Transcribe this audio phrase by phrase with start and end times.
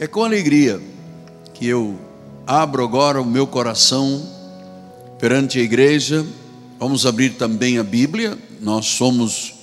[0.00, 0.80] É com alegria
[1.52, 1.98] que eu
[2.46, 4.24] abro agora o meu coração
[5.18, 6.24] perante a igreja.
[6.78, 8.38] Vamos abrir também a Bíblia.
[8.60, 9.54] Nós somos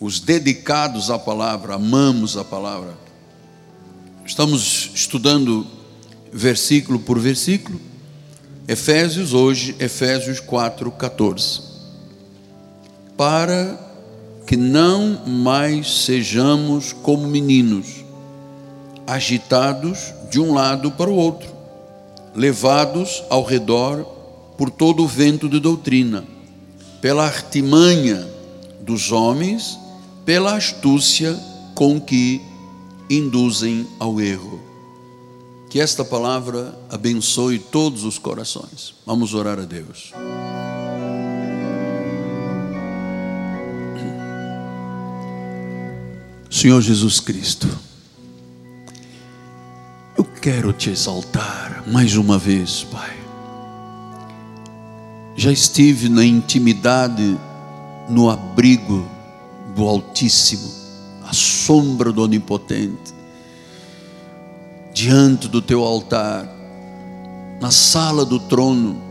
[0.00, 2.98] os dedicados à palavra, amamos a palavra.
[4.26, 5.64] Estamos estudando
[6.32, 7.80] versículo por versículo.
[8.66, 11.60] Efésios, hoje, Efésios 4, 14.
[13.16, 13.78] Para
[14.44, 18.05] que não mais sejamos como meninos,
[19.06, 21.48] agitados de um lado para o outro,
[22.34, 24.04] levados ao redor
[24.56, 26.24] por todo o vento de doutrina,
[27.00, 28.26] pela artimanha
[28.80, 29.78] dos homens,
[30.24, 31.38] pela astúcia
[31.74, 32.40] com que
[33.08, 34.60] induzem ao erro.
[35.68, 38.94] Que esta palavra abençoe todos os corações.
[39.04, 40.12] Vamos orar a Deus.
[46.50, 47.68] Senhor Jesus Cristo,
[50.46, 53.16] quero te exaltar mais uma vez, Pai.
[55.34, 57.36] Já estive na intimidade,
[58.08, 59.10] no abrigo
[59.74, 60.70] do Altíssimo,
[61.28, 63.12] à sombra do Onipotente,
[64.94, 66.48] diante do teu altar,
[67.60, 69.02] na sala do trono,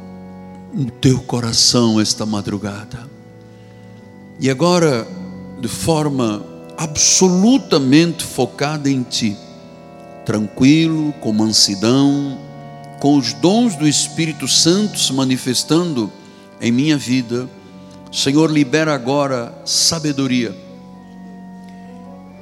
[0.73, 3.09] no teu coração esta madrugada.
[4.39, 5.05] E agora,
[5.59, 6.41] de forma
[6.77, 9.35] absolutamente focada em Ti,
[10.25, 12.37] tranquilo, com mansidão,
[12.99, 16.11] com os dons do Espírito Santo se manifestando
[16.59, 17.47] em minha vida.
[18.11, 20.55] Senhor, libera agora sabedoria.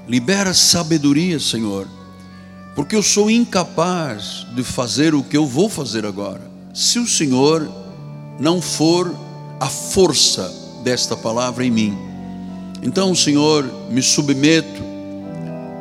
[0.07, 1.87] Libera sabedoria, Senhor,
[2.75, 6.41] porque eu sou incapaz de fazer o que eu vou fazer agora.
[6.73, 7.69] Se o Senhor
[8.39, 9.13] não for
[9.59, 10.51] a força
[10.83, 11.97] desta palavra em mim.
[12.81, 14.81] Então, Senhor, me submeto,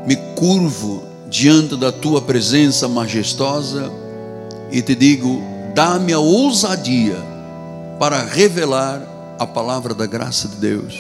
[0.07, 3.91] me curvo diante da tua presença majestosa
[4.71, 5.43] e te digo:
[5.75, 7.17] dá-me a ousadia
[7.99, 9.03] para revelar
[9.39, 10.95] a palavra da graça de Deus,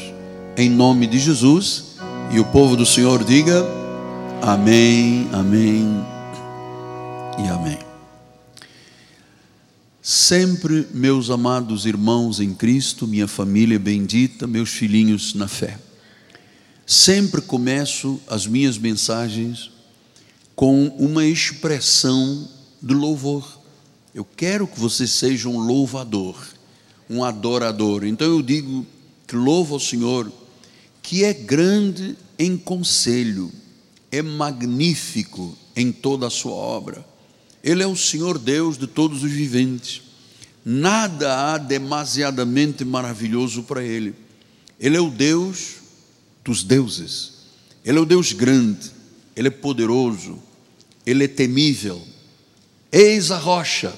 [0.56, 1.92] em nome de Jesus.
[2.30, 3.62] E o povo do Senhor diga:
[4.40, 6.02] Amém, Amém
[7.38, 7.78] e Amém.
[10.00, 15.78] Sempre, meus amados irmãos em Cristo, minha família bendita, meus filhinhos na fé,
[16.86, 19.70] sempre começo as minhas mensagens
[20.62, 22.48] com uma expressão
[22.80, 23.60] de louvor.
[24.14, 26.36] Eu quero que você seja um louvador,
[27.10, 28.04] um adorador.
[28.04, 28.86] Então eu digo
[29.26, 30.30] que louvo ao Senhor,
[31.02, 33.50] que é grande em conselho,
[34.12, 37.04] é magnífico em toda a sua obra.
[37.60, 40.02] Ele é o Senhor Deus de todos os viventes.
[40.64, 44.14] Nada há demasiadamente maravilhoso para Ele.
[44.78, 45.78] Ele é o Deus
[46.44, 47.32] dos deuses.
[47.84, 49.02] Ele é o Deus grande
[49.34, 50.38] ele é poderoso,
[51.06, 52.00] Ele é temível.
[52.90, 53.92] Eis a rocha,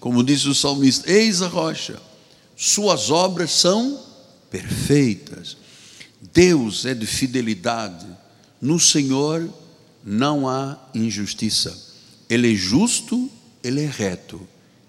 [0.00, 2.00] como disse o salmista: Eis a rocha,
[2.56, 4.00] Suas obras são
[4.50, 5.56] perfeitas.
[6.32, 8.06] Deus é de fidelidade,
[8.60, 9.48] no Senhor
[10.04, 11.76] não há injustiça.
[12.28, 13.30] Ele é justo,
[13.62, 14.40] Ele é reto,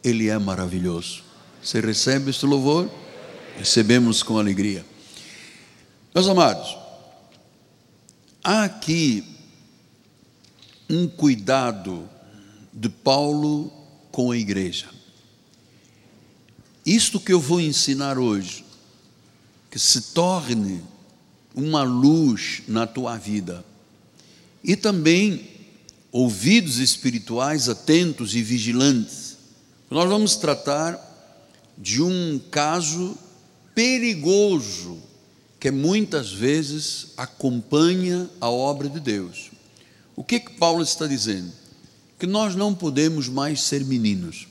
[0.04, 1.24] Ele é maravilhoso.
[1.62, 2.90] Você recebe este louvor?
[3.58, 4.86] Recebemos com alegria.
[6.14, 6.78] Meus amados,
[8.44, 9.24] há aqui
[10.90, 12.08] um cuidado
[12.72, 13.72] de Paulo
[14.12, 14.88] com a igreja.
[16.86, 18.64] Isto que eu vou ensinar hoje,
[19.72, 20.84] que se torne
[21.56, 23.66] uma luz na tua vida,
[24.64, 25.50] e também
[26.12, 29.38] ouvidos espirituais atentos e vigilantes.
[29.90, 31.00] Nós vamos tratar
[31.78, 33.18] de um caso
[33.74, 34.98] perigoso
[35.60, 39.52] que muitas vezes acompanha a obra de Deus.
[40.16, 41.52] O que que Paulo está dizendo?
[42.18, 44.48] Que nós não podemos mais ser meninos.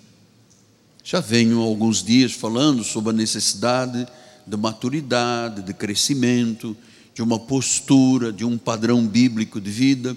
[1.02, 4.06] Já venho alguns dias falando sobre a necessidade
[4.46, 6.76] de maturidade, de crescimento,
[7.14, 10.16] de uma postura, de um padrão bíblico de vida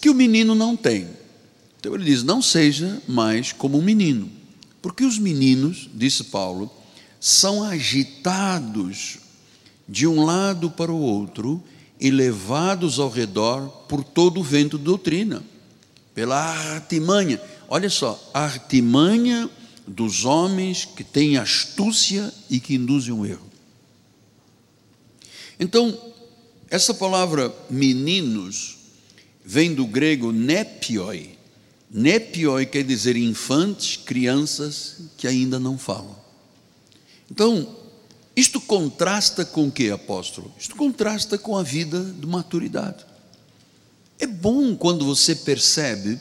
[0.00, 1.08] que o menino não tem.
[1.78, 4.28] Então ele diz: não seja mais como um menino,
[4.82, 6.70] porque os meninos, disse Paulo,
[7.20, 9.18] são agitados
[9.88, 11.62] de um lado para o outro
[12.02, 15.40] e levados ao redor por todo o vento de doutrina,
[16.12, 17.40] pela artimanha.
[17.68, 19.48] Olha só, artimanha
[19.86, 23.46] dos homens que têm astúcia e que induzem o erro.
[25.60, 25.96] Então,
[26.68, 28.78] essa palavra meninos
[29.44, 31.38] vem do grego nepioi.
[31.88, 36.16] Nepioi quer dizer infantes, crianças que ainda não falam.
[37.30, 37.76] Então,
[38.34, 40.52] isto contrasta com o que, apóstolo?
[40.58, 43.04] Isto contrasta com a vida de maturidade.
[44.18, 46.18] É bom quando você percebe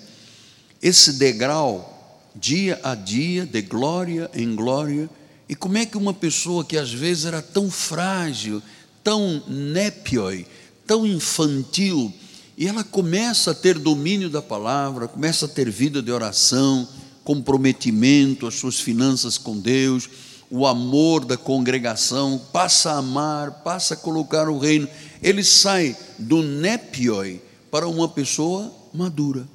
[0.81, 1.87] esse degrau
[2.35, 5.09] dia a dia, de glória em glória,
[5.47, 8.61] e como é que uma pessoa que às vezes era tão frágil,
[9.03, 10.45] tão népioi,
[10.87, 12.11] tão infantil,
[12.57, 16.87] e ela começa a ter domínio da palavra, começa a ter vida de oração,
[17.23, 20.09] comprometimento, as suas finanças com Deus,
[20.51, 24.85] o amor da congregação, passa a amar, passa a colocar o reino.
[25.23, 29.47] Ele sai do népioi para uma pessoa madura.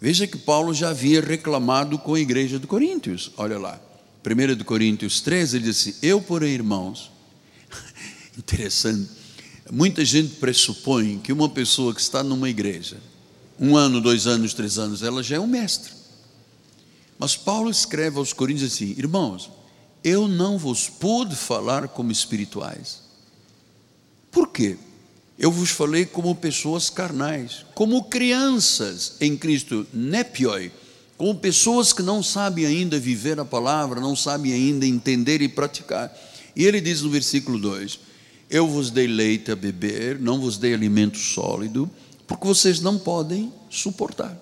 [0.00, 3.32] Veja que Paulo já havia reclamado com a igreja de Coríntios.
[3.36, 3.80] Olha lá,
[4.24, 7.10] 1 de Coríntios 13, ele disse: Eu, porém, irmãos,
[8.38, 9.10] interessante,
[9.72, 12.98] muita gente pressupõe que uma pessoa que está numa igreja,
[13.58, 15.92] um ano, dois anos, três anos, ela já é um mestre.
[17.18, 19.50] Mas Paulo escreve aos Coríntios assim: Irmãos,
[20.04, 23.02] eu não vos pude falar como espirituais.
[24.30, 24.76] Por quê?
[25.38, 30.70] Eu vos falei como pessoas carnais, como crianças em Cristo, nepioi,
[31.16, 36.12] como pessoas que não sabem ainda viver a palavra, não sabem ainda entender e praticar.
[36.54, 37.98] E ele diz no versículo 2:
[38.50, 41.90] Eu vos dei leite a beber, não vos dei alimento sólido,
[42.26, 44.36] porque vocês não podem suportar.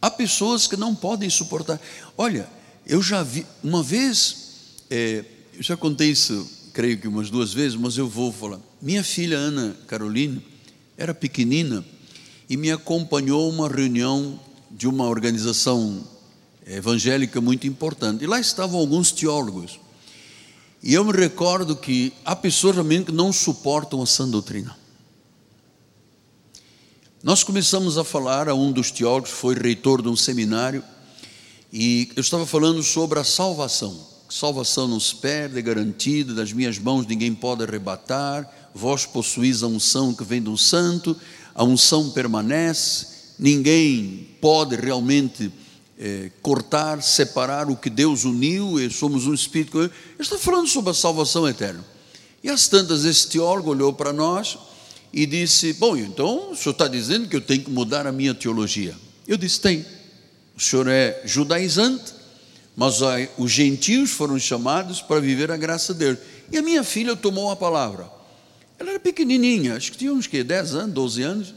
[0.00, 1.80] Há pessoas que não podem suportar.
[2.16, 2.48] Olha,
[2.88, 4.36] eu já vi, uma vez,
[4.90, 5.24] é,
[5.54, 8.60] eu já contei isso creio que umas duas vezes, mas eu vou falar.
[8.80, 10.40] Minha filha Ana Caroline
[10.96, 11.84] era pequenina
[12.48, 14.38] e me acompanhou uma reunião
[14.70, 16.04] de uma organização
[16.64, 18.22] evangélica muito importante.
[18.22, 19.80] E lá estavam alguns teólogos.
[20.80, 24.76] E eu me recordo que há pessoas também que não suportam a sã doutrina.
[27.24, 30.84] Nós começamos a falar, a um dos teólogos foi reitor de um seminário,
[31.72, 36.78] e eu estava falando sobre a salvação salvação não se perde, é garantida, das minhas
[36.78, 41.16] mãos ninguém pode arrebatar, vós possuís a unção que vem do santo,
[41.54, 43.06] a unção permanece,
[43.38, 45.50] ninguém pode realmente
[45.98, 49.78] é, cortar, separar o que Deus uniu, e somos um Espírito.
[49.78, 51.84] Eu estou falando sobre a salvação eterna.
[52.44, 54.56] E às tantas, esse teólogo olhou para nós
[55.12, 58.32] e disse: Bom, então o senhor está dizendo que eu tenho que mudar a minha
[58.32, 58.94] teologia.
[59.26, 59.84] Eu disse: Tem.
[60.58, 62.12] O senhor é judaizante,
[62.74, 62.98] mas
[63.38, 66.18] os gentios foram chamados para viver a graça de Deus.
[66.50, 68.10] E a minha filha tomou a palavra.
[68.76, 71.54] Ela era pequenininha, acho que tinha uns que 10 anos, 12 anos.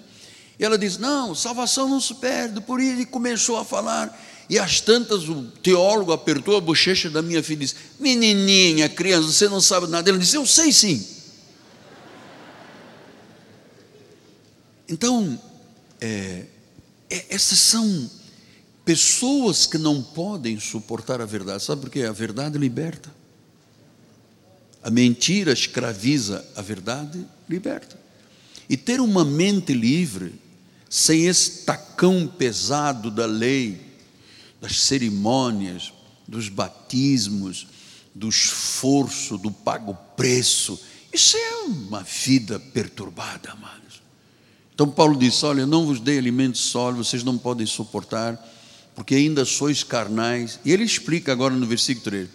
[0.59, 2.61] E ela disse: Não, salvação não se perde.
[2.61, 4.15] Por isso, e começou a falar.
[4.47, 9.31] E às tantas, o teólogo apertou a bochecha da minha filha e disse: Menininha, criança,
[9.31, 10.07] você não sabe nada.
[10.11, 11.03] Ela disse: Eu sei sim.
[14.87, 15.41] Então,
[15.99, 16.45] é,
[17.09, 18.20] é, essas são
[18.91, 21.63] pessoas que não podem suportar a verdade.
[21.63, 22.01] Sabe por quê?
[22.01, 23.09] A verdade liberta.
[24.83, 27.97] A mentira escraviza, a verdade liberta.
[28.67, 30.35] E ter uma mente livre,
[30.89, 33.79] sem esse tacão pesado da lei,
[34.59, 35.93] das cerimônias,
[36.27, 37.67] dos batismos,
[38.13, 40.77] do esforço, do pago preço,
[41.13, 44.01] isso é uma vida perturbada, amados.
[44.73, 48.37] Então Paulo disse: Olha, não vos dei alimento sólido, vocês não podem suportar
[48.95, 50.59] porque ainda sois carnais.
[50.65, 52.29] E ele explica agora no versículo 3: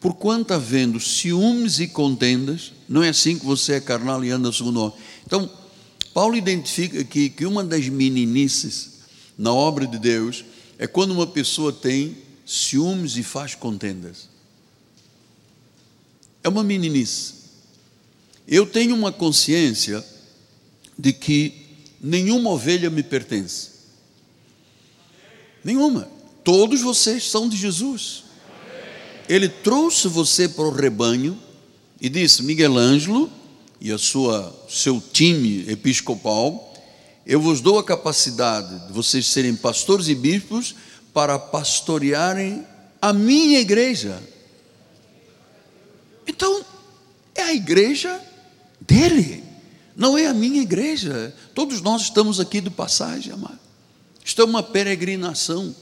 [0.00, 4.76] Porquanto havendo ciúmes e contendas, não é assim que você é carnal e anda segundo
[4.78, 4.98] o homem.
[5.26, 5.50] Então,
[6.12, 9.00] Paulo identifica aqui que uma das meninices
[9.38, 10.44] na obra de Deus
[10.78, 14.28] é quando uma pessoa tem ciúmes e faz contendas.
[16.42, 17.34] É uma meninice.
[18.46, 20.04] Eu tenho uma consciência
[20.98, 21.54] de que
[22.00, 23.71] nenhuma ovelha me pertence.
[25.64, 26.08] Nenhuma.
[26.42, 28.24] Todos vocês são de Jesus.
[29.28, 31.38] Ele trouxe você para o rebanho
[32.00, 33.30] e disse: Miguel Ângelo
[33.80, 36.74] e a sua seu time episcopal,
[37.24, 40.74] eu vos dou a capacidade de vocês serem pastores e bispos
[41.12, 42.66] para pastorearem
[43.00, 44.20] a minha igreja.
[46.26, 46.64] Então,
[47.34, 48.20] é a igreja
[48.80, 49.44] dele,
[49.96, 51.34] não é a minha igreja.
[51.54, 53.61] Todos nós estamos aqui de passagem, amado.
[54.24, 55.74] Isto é uma peregrinação.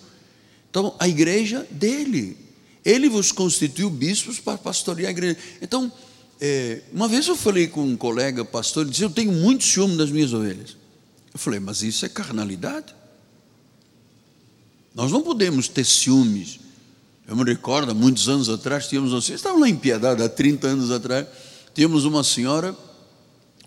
[0.70, 2.36] Então, a igreja dele.
[2.84, 5.36] Ele vos constituiu bispos para pastorear a igreja.
[5.60, 5.92] Então,
[6.40, 9.96] é, uma vez eu falei com um colega pastor, ele disse: Eu tenho muito ciúme
[9.96, 10.76] das minhas ovelhas.
[11.32, 12.94] Eu falei: Mas isso é carnalidade?
[14.94, 16.58] Nós não podemos ter ciúmes.
[17.28, 20.90] Eu me recordo, muitos anos atrás, tínhamos, vocês estavam lá em Piedade, há 30 anos
[20.90, 21.28] atrás,
[21.72, 22.76] tínhamos uma senhora,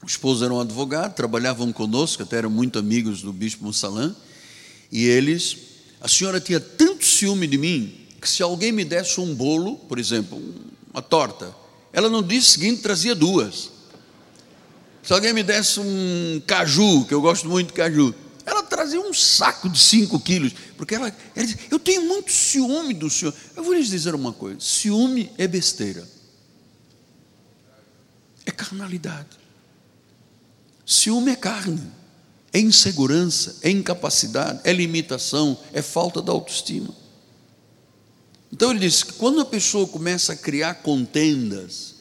[0.01, 4.13] o esposo era um advogado, trabalhavam conosco, até eram muito amigos do bispo Mussalã,
[4.93, 5.57] e eles,
[6.00, 9.97] a senhora tinha tanto ciúme de mim, que se alguém me desse um bolo, por
[9.97, 10.39] exemplo,
[10.93, 11.53] uma torta,
[11.91, 13.71] ela no dia seguinte trazia duas.
[15.01, 18.13] Se alguém me desse um caju, que eu gosto muito de caju,
[18.45, 23.09] ela trazia um saco de 5 quilos, porque ela, ela eu tenho muito ciúme do
[23.09, 23.33] senhor.
[23.55, 26.07] Eu vou lhes dizer uma coisa: ciúme é besteira,
[28.45, 29.41] é carnalidade.
[30.85, 31.81] Ciúme é carne,
[32.53, 36.93] é insegurança, é incapacidade, é limitação, é falta de autoestima.
[38.51, 41.95] Então ele diz que quando a pessoa começa a criar contendas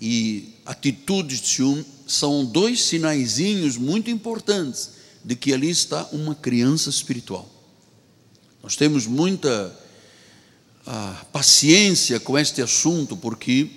[0.00, 4.90] e atitudes de ciúme, são dois sinaizinhos muito importantes
[5.24, 7.48] de que ali está uma criança espiritual.
[8.60, 9.78] Nós temos muita
[10.84, 13.70] ah, paciência com este assunto, porque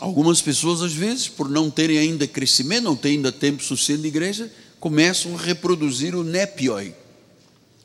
[0.00, 4.08] algumas pessoas, às vezes, por não terem ainda crescimento, não têm ainda tempo suficiente de
[4.08, 6.94] igreja, começam a reproduzir o nepioi.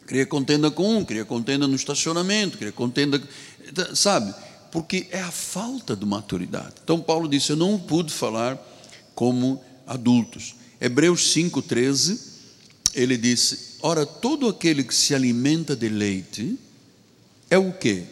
[0.06, 3.22] Cria contenda com um, cria contenda no estacionamento, cria contenda,
[3.96, 4.34] sabe?
[4.72, 6.74] Porque é a falta de maturidade.
[6.84, 8.60] Então Paulo disse: Eu não pude falar
[9.16, 10.56] como adultos.
[10.80, 12.20] Hebreus 5,13,
[12.94, 16.58] ele disse: Ora, todo aquele que se alimenta de leite
[17.50, 18.04] é o quê?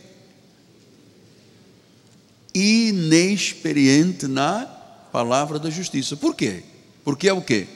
[2.54, 4.66] Inexperiente na
[5.12, 6.16] palavra da justiça.
[6.16, 6.64] Por quê?
[7.04, 7.68] Porque é o quê?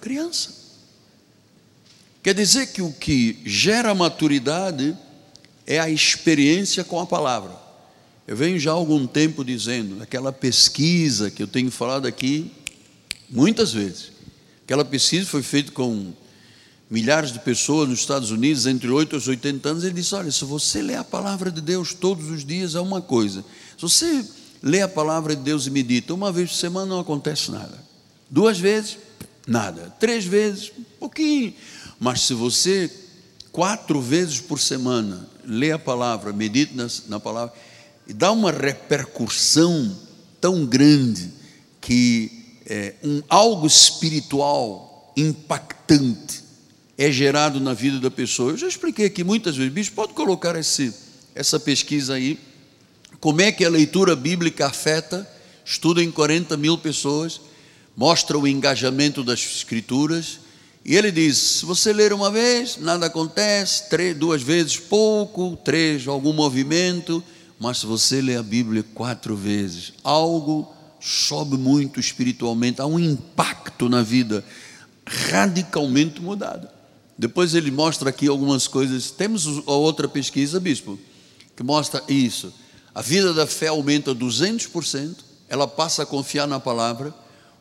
[0.00, 0.50] Criança.
[2.22, 4.96] Quer dizer que o que gera maturidade
[5.66, 7.56] é a experiência com a palavra.
[8.26, 12.50] Eu venho já há algum tempo dizendo, aquela pesquisa que eu tenho falado aqui
[13.28, 14.12] muitas vezes.
[14.64, 16.12] Aquela pesquisa foi feita com
[16.90, 19.84] milhares de pessoas nos Estados Unidos, entre 8 e 80 anos.
[19.84, 23.00] Ele disse: Olha, se você lê a palavra de Deus todos os dias, é uma
[23.00, 23.44] coisa.
[23.76, 24.24] Se você
[24.62, 27.82] lê a palavra de Deus e medita uma vez por semana, não acontece nada.
[28.28, 28.98] Duas vezes,
[29.46, 29.94] nada.
[29.98, 31.54] Três vezes, pouquinho.
[31.98, 32.90] Mas se você
[33.52, 37.54] quatro vezes por semana lê a palavra, medita na, na palavra,
[38.06, 39.96] e dá uma repercussão
[40.40, 41.30] tão grande
[41.80, 46.44] que é, um, algo espiritual impactante
[46.96, 48.52] é gerado na vida da pessoa.
[48.52, 50.92] Eu já expliquei aqui muitas vezes, bicho, pode colocar esse,
[51.34, 52.38] essa pesquisa aí.
[53.18, 55.28] Como é que a leitura bíblica afeta?
[55.64, 57.40] Estuda em 40 mil pessoas,
[58.00, 60.40] mostra o engajamento das escrituras
[60.82, 66.08] e ele diz: se você ler uma vez, nada acontece, três, duas vezes, pouco, três,
[66.08, 67.22] algum movimento,
[67.58, 73.86] mas se você ler a Bíblia quatro vezes, algo sobe muito espiritualmente, há um impacto
[73.86, 74.42] na vida
[75.06, 76.70] radicalmente mudado.
[77.18, 79.10] Depois ele mostra aqui algumas coisas.
[79.10, 80.98] Temos outra pesquisa, bispo,
[81.54, 82.50] que mostra isso.
[82.94, 85.16] A vida da fé aumenta 200%,
[85.50, 87.14] ela passa a confiar na palavra,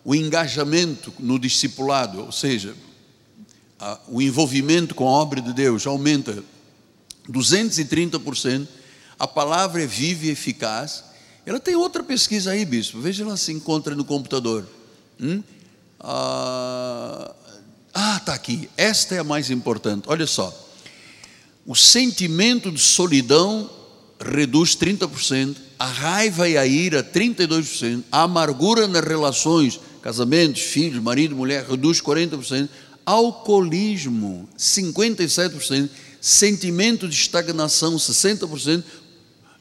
[0.10, 2.74] o engajamento no discipulado, ou seja,
[3.80, 6.44] a, o envolvimento com a obra de Deus aumenta
[7.30, 8.68] 230%,
[9.20, 11.04] a palavra é viva e eficaz.
[11.46, 14.68] Ela tem outra pesquisa aí, bispo, veja ela se encontra no computador.
[15.22, 15.44] Hum?
[16.00, 17.36] Ah,
[17.94, 20.52] está aqui, esta é a mais importante, olha só.
[21.68, 23.70] O sentimento de solidão
[24.20, 31.36] reduz 30%, a raiva e a ira 32%, a amargura nas relações, casamentos, filhos, marido,
[31.36, 32.70] mulher, reduz 40%,
[33.06, 35.90] alcoolismo, 57%,
[36.22, 38.84] sentimento de estagnação, 60%,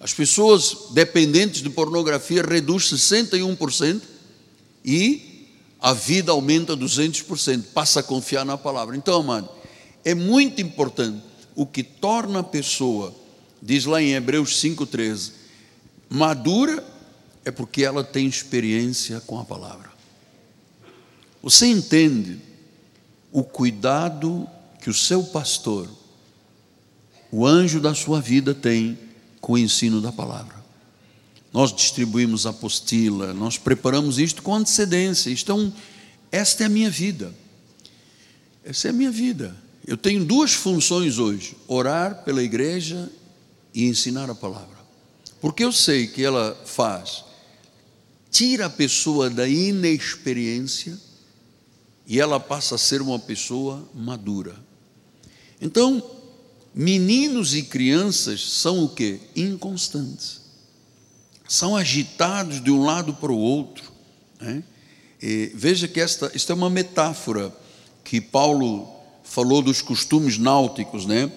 [0.00, 4.00] as pessoas dependentes de pornografia reduz 61%
[4.84, 5.48] e
[5.80, 8.96] a vida aumenta 200%, passa a confiar na palavra.
[8.96, 9.48] Então, amado,
[10.04, 11.22] é muito importante
[11.54, 13.14] o que torna a pessoa,
[13.60, 15.32] diz lá em Hebreus 5,13,
[16.08, 16.84] madura
[17.44, 19.87] é porque ela tem experiência com a palavra.
[21.42, 22.38] Você entende
[23.30, 24.48] o cuidado
[24.82, 25.88] que o seu pastor,
[27.30, 28.98] o anjo da sua vida, tem
[29.40, 30.56] com o ensino da palavra.
[31.52, 35.32] Nós distribuímos apostila, nós preparamos isto com antecedência.
[35.54, 35.72] Um,
[36.30, 37.34] esta é a minha vida.
[38.64, 39.56] Essa é a minha vida.
[39.86, 43.10] Eu tenho duas funções hoje: orar pela igreja
[43.72, 44.78] e ensinar a palavra.
[45.40, 47.24] Porque eu sei que ela faz,
[48.30, 50.98] tira a pessoa da inexperiência
[52.08, 54.56] e ela passa a ser uma pessoa madura.
[55.60, 56.02] Então,
[56.74, 59.20] meninos e crianças são o que?
[59.36, 60.40] Inconstantes.
[61.46, 63.92] São agitados de um lado para o outro.
[64.40, 64.64] Né?
[65.54, 67.52] veja que esta, esta é uma metáfora
[68.02, 68.88] que Paulo
[69.22, 71.30] falou dos costumes náuticos, né?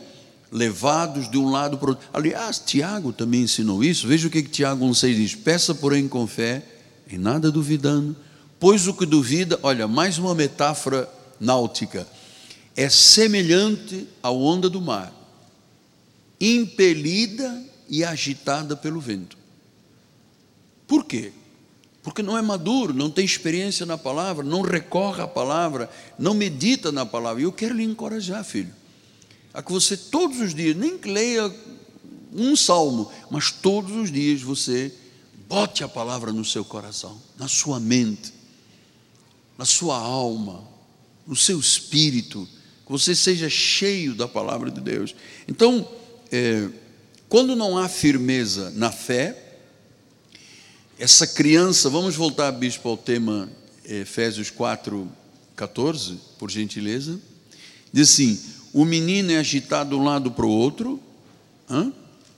[0.49, 2.07] levados de um lado para o outro.
[2.13, 4.07] Aliás, Tiago também ensinou isso.
[4.07, 6.63] Veja o que, que Tiago 1,6 diz: Peça, porém, com fé,
[7.09, 8.15] em nada duvidando,
[8.61, 12.07] Pois o que duvida, olha, mais uma metáfora náutica,
[12.75, 15.11] é semelhante à onda do mar,
[16.39, 19.35] impelida e agitada pelo vento.
[20.87, 21.33] Por quê?
[22.03, 26.91] porque não é maduro, não tem experiência na palavra, não recorre à palavra, não medita
[26.91, 27.41] na palavra.
[27.41, 28.73] E eu quero lhe encorajar, filho,
[29.53, 31.53] a que você todos os dias, nem que leia
[32.33, 34.91] um salmo, mas todos os dias você
[35.47, 38.33] bote a palavra no seu coração, na sua mente,
[39.61, 40.63] na sua alma,
[41.27, 42.49] no seu espírito,
[42.83, 45.13] que você seja cheio da palavra de Deus.
[45.47, 45.87] Então,
[46.31, 46.67] é,
[47.29, 49.59] quando não há firmeza na fé,
[50.97, 53.51] essa criança, vamos voltar, bispo, ao tema
[53.85, 55.07] Efésios 4,
[55.55, 57.19] 14, por gentileza.
[57.93, 58.41] Diz assim:
[58.73, 60.99] o menino é agitado de um lado para o outro.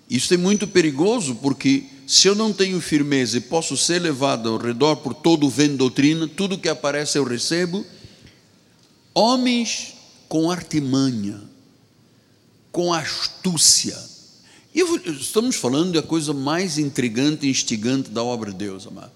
[0.09, 4.57] Isso é muito perigoso, porque se eu não tenho firmeza e posso ser levado ao
[4.57, 7.85] redor por todo o vento doutrina, tudo que aparece eu recebo.
[9.13, 9.93] Homens
[10.27, 11.41] com artimanha,
[12.71, 13.97] com astúcia.
[14.73, 14.81] E
[15.11, 19.11] estamos falando da coisa mais intrigante e instigante da obra de Deus, amado.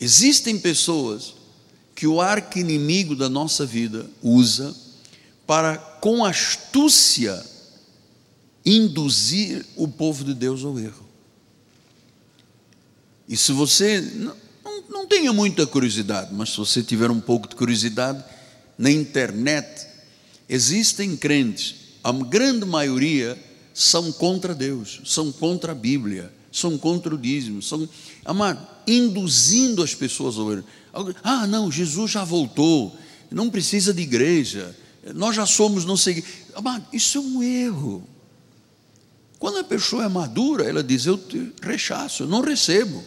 [0.00, 1.34] Existem pessoas
[1.94, 4.74] que o arqui-inimigo da nossa vida usa
[5.46, 7.40] para, com astúcia,
[8.66, 11.01] induzir o povo de Deus ao erro.
[13.32, 14.36] E se você não,
[14.90, 18.22] não, tenha muita curiosidade, mas se você tiver um pouco de curiosidade,
[18.76, 19.86] na internet
[20.46, 27.16] existem crentes, a grande maioria são contra Deus, são contra a Bíblia, são contra o
[27.16, 27.88] dízimo, são,
[28.22, 30.64] amado, induzindo as pessoas ao erro.
[31.24, 32.94] Ah, não, Jesus já voltou,
[33.30, 34.76] não precisa de igreja,
[35.14, 36.22] nós já somos não sei.
[36.54, 38.06] Amado, isso é um erro.
[39.38, 41.18] Quando a pessoa é madura, ela diz: Eu
[41.62, 43.02] rechaço, eu não recebo.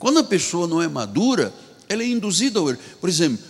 [0.00, 1.54] Quando a pessoa não é madura,
[1.86, 2.78] ela é induzida ao erro.
[2.98, 3.44] Por exemplo,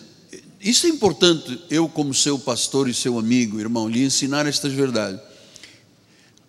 [0.60, 5.20] isso é importante, eu, como seu pastor e seu amigo, irmão, lhe ensinar estas verdades.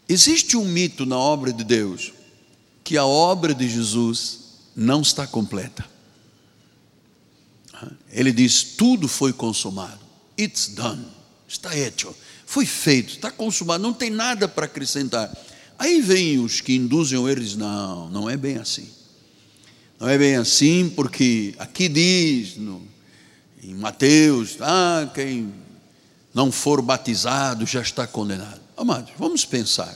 [0.10, 2.12] Existe um mito na obra de Deus
[2.84, 4.40] que a obra de Jesus
[4.76, 5.86] não está completa.
[8.10, 10.00] Ele diz: tudo foi consumado.
[10.38, 11.06] It's done.
[11.48, 12.16] Está hecho.
[12.44, 15.32] Foi feito, está consumado, não tem nada para acrescentar.
[15.78, 18.90] Aí vem os que induzem o erro e dizem: não, não é bem assim.
[20.02, 22.82] Não é bem assim, porque aqui diz no,
[23.64, 25.54] em Mateus: ah, quem
[26.34, 28.60] não for batizado já está condenado.
[28.76, 29.96] Amados, vamos pensar.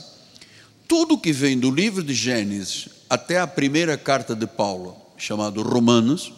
[0.86, 6.32] Tudo que vem do livro de Gênesis até a primeira carta de Paulo, chamado Romanos,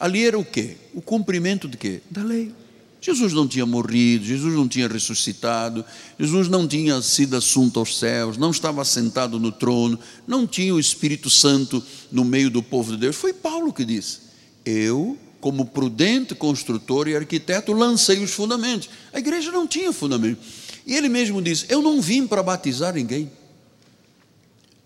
[0.00, 0.78] ali era o quê?
[0.94, 2.00] O cumprimento de quê?
[2.10, 2.54] Da lei.
[3.04, 5.84] Jesus não tinha morrido, Jesus não tinha ressuscitado,
[6.18, 10.80] Jesus não tinha sido assunto aos céus, não estava sentado no trono, não tinha o
[10.80, 13.14] Espírito Santo no meio do povo de Deus.
[13.14, 14.20] Foi Paulo que disse:
[14.64, 18.88] Eu, como prudente construtor e arquiteto, lancei os fundamentos.
[19.12, 20.40] A igreja não tinha fundamento.
[20.86, 23.30] E ele mesmo disse: Eu não vim para batizar ninguém.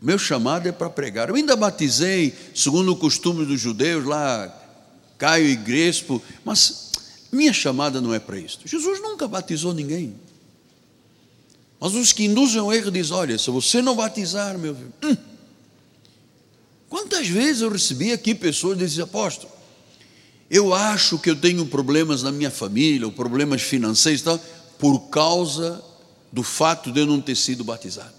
[0.02, 1.28] Meu chamado é para pregar.
[1.28, 4.52] Eu ainda batizei, segundo o costume dos judeus, lá,
[5.16, 6.87] Caio e Grespo, mas
[7.30, 8.60] minha chamada não é para isso.
[8.64, 10.14] Jesus nunca batizou ninguém.
[11.80, 14.92] Mas os que induzem o erro dizem: olha, se você não batizar, meu filho.
[15.04, 15.16] Hum.
[16.88, 19.52] Quantas vezes eu recebi aqui pessoas dizendo, apóstolo,
[20.50, 24.40] eu acho que eu tenho problemas na minha família, ou problemas financeiros e tal,
[24.78, 25.84] por causa
[26.32, 28.14] do fato de eu não ter sido batizado.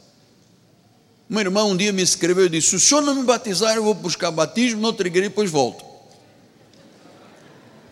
[1.28, 3.84] Uma irmã um dia me escreveu e disse: Se o senhor não me batizar, eu
[3.84, 5.89] vou buscar batismo noutra igreja e depois volto.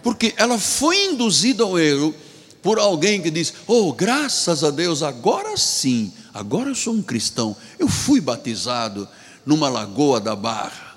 [0.08, 2.16] Porque ela foi induzida ao erro
[2.64, 7.54] por alguém que disse: Oh, graças a Deus, agora sim, agora eu sou um cristão.
[7.78, 9.06] Eu fui batizado
[9.46, 10.96] numa lagoa da Barra.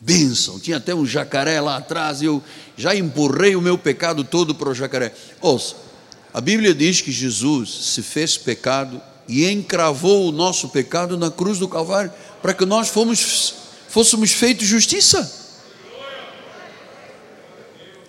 [0.00, 2.42] Bênção, tinha até um jacaré lá atrás, e eu
[2.76, 5.14] já empurrei o meu pecado todo para o jacaré.
[5.40, 5.76] Ouça,
[6.34, 11.60] a Bíblia diz que Jesus se fez pecado e encravou o nosso pecado na cruz
[11.60, 13.54] do Calvário, para que nós fomos,
[13.88, 15.39] fôssemos feitos justiça.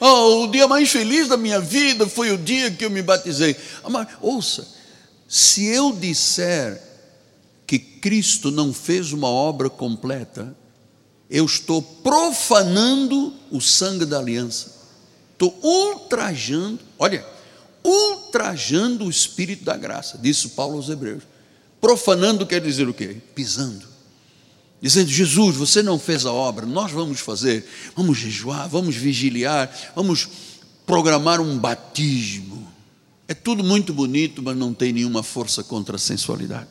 [0.03, 3.55] Oh, o dia mais feliz da minha vida foi o dia que eu me batizei.
[3.87, 4.67] Mas, ouça,
[5.27, 6.81] se eu disser
[7.67, 10.57] que Cristo não fez uma obra completa,
[11.29, 14.73] eu estou profanando o sangue da aliança,
[15.33, 17.23] estou ultrajando, olha,
[17.83, 21.21] ultrajando o Espírito da graça, disse Paulo aos Hebreus.
[21.79, 23.17] Profanando quer dizer o quê?
[23.35, 23.90] Pisando.
[24.81, 27.65] Dizendo, Jesus, você não fez a obra, nós vamos fazer,
[27.95, 30.27] vamos jejuar, vamos vigiliar, vamos
[30.87, 32.67] programar um batismo.
[33.27, 36.67] É tudo muito bonito, mas não tem nenhuma força contra a sensualidade.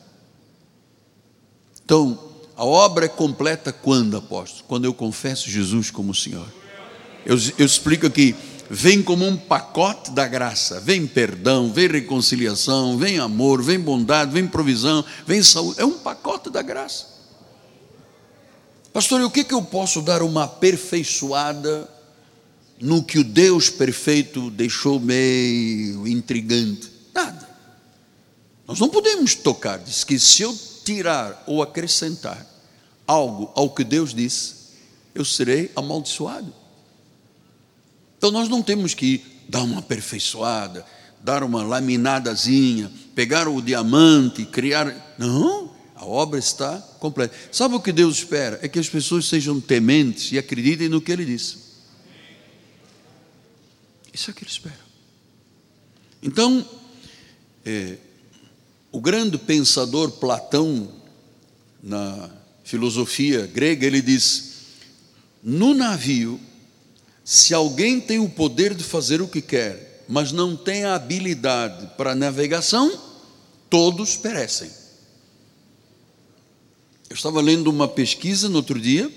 [1.85, 2.19] Então,
[2.57, 4.65] a obra é completa quando, apóstolo?
[4.67, 6.47] Quando eu confesso Jesus como Senhor.
[7.25, 8.35] Eu, eu explico aqui
[8.73, 10.79] vem como um pacote da graça.
[10.79, 15.81] Vem perdão, vem reconciliação, vem amor, vem bondade, vem provisão, vem saúde.
[15.81, 17.10] É um pacote da graça.
[18.93, 21.89] Pastor, e o que, que eu posso dar uma aperfeiçoada
[22.79, 26.91] no que o Deus perfeito deixou meio intrigante?
[27.13, 27.49] Nada.
[28.67, 29.79] Nós não podemos tocar.
[29.79, 32.45] Diz que se eu tirar ou acrescentar
[33.07, 34.55] algo ao que Deus disse,
[35.15, 36.53] eu serei amaldiçoado.
[38.17, 40.85] Então nós não temos que dar uma aperfeiçoada,
[41.21, 45.15] dar uma laminadazinha, pegar o diamante, criar.
[45.17, 45.70] Não,
[46.01, 47.35] a obra está completa.
[47.51, 48.59] Sabe o que Deus espera?
[48.63, 51.57] É que as pessoas sejam tementes e acreditem no que Ele disse.
[54.11, 54.79] Isso é o que Ele espera.
[56.23, 56.67] Então,
[57.63, 57.97] é,
[58.91, 60.91] o grande pensador Platão,
[61.83, 62.31] na
[62.63, 64.53] filosofia grega, ele diz:
[65.43, 66.39] no navio,
[67.23, 71.91] se alguém tem o poder de fazer o que quer, mas não tem a habilidade
[71.95, 72.91] para a navegação,
[73.69, 74.80] todos perecem.
[77.11, 79.11] Eu estava lendo uma pesquisa no outro dia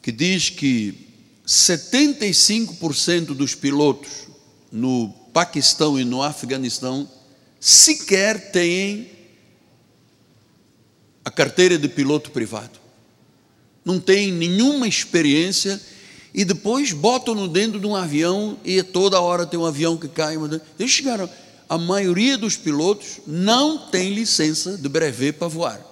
[0.00, 0.94] que diz que
[1.46, 4.26] 75% dos pilotos
[4.72, 7.06] no Paquistão e no Afeganistão
[7.60, 9.10] sequer têm
[11.22, 12.80] a carteira de piloto privado.
[13.84, 15.78] Não tem nenhuma experiência
[16.32, 20.36] e depois botam-no dentro de um avião e toda hora tem um avião que cai.
[20.78, 21.28] Eles chegaram,
[21.68, 25.87] a maioria dos pilotos não tem licença de brevet para voar.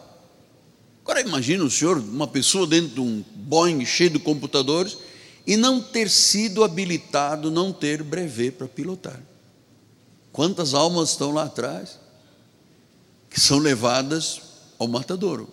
[1.07, 4.99] Agora imagine o senhor, uma pessoa dentro de um Boeing cheio de computadores
[5.47, 9.23] e não ter sido habilitado, não ter brevet para pilotar.
[10.33, 12.01] Quantas almas estão lá atrás
[13.31, 14.41] que são levadas
[14.81, 15.49] ao matadouro?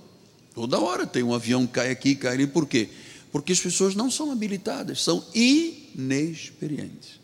[0.55, 2.89] Toda hora tem um avião cai aqui, cai ali, por quê?
[3.31, 7.19] Porque as pessoas não são habilitadas, são inexperientes.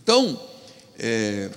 [0.00, 0.40] Então,
[0.96, 1.50] é,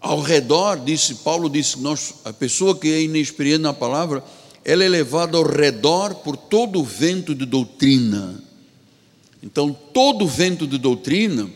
[0.00, 4.24] ao redor, disse Paulo disse, nós, a pessoa que é inexperiente na palavra,
[4.68, 8.38] ela é levada ao redor por todo o vento de doutrina.
[9.42, 11.48] Então, todo vento de doutrina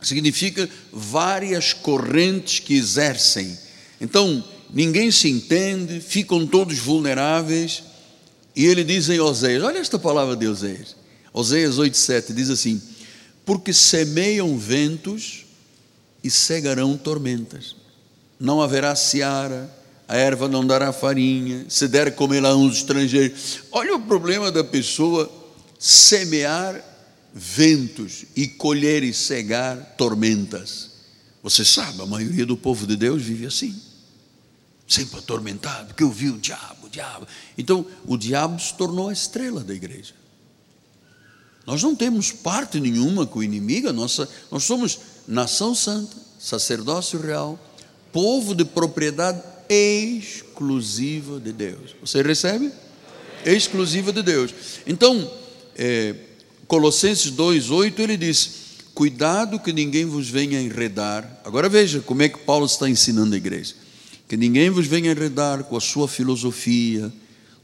[0.00, 3.58] significa várias correntes que exercem.
[4.00, 7.82] Então, ninguém se entende, ficam todos vulneráveis.
[8.54, 10.94] E ele diz em Oséias, olha esta palavra de Oséias,
[11.32, 12.80] Oséias 8,7 diz assim:
[13.44, 15.44] Porque semeiam ventos
[16.22, 17.74] e cegarão tormentas,
[18.38, 19.76] não haverá seara,
[20.08, 23.60] a erva não dará farinha, se der comer a uns estrangeiros.
[23.70, 25.30] Olha o problema da pessoa
[25.78, 26.82] semear
[27.32, 30.88] ventos e colher e cegar tormentas.
[31.42, 33.78] Você sabe, a maioria do povo de Deus vive assim,
[34.88, 37.26] sempre atormentado, porque ouviu o diabo, o diabo.
[37.58, 40.14] Então, o diabo se tornou a estrela da igreja.
[41.66, 47.58] Nós não temos parte nenhuma com o inimigo, nossa, nós somos nação santa, sacerdócio real,
[48.10, 51.94] povo de propriedade exclusiva de Deus.
[52.00, 52.72] Você recebe?
[53.44, 54.54] Exclusiva de Deus.
[54.86, 55.30] Então,
[55.76, 56.14] é,
[56.66, 58.50] Colossenses 2,8 ele diz:
[58.94, 61.40] Cuidado que ninguém vos venha enredar.
[61.44, 63.74] Agora veja como é que Paulo está ensinando a igreja:
[64.26, 67.12] que ninguém vos venha enredar com a sua filosofia,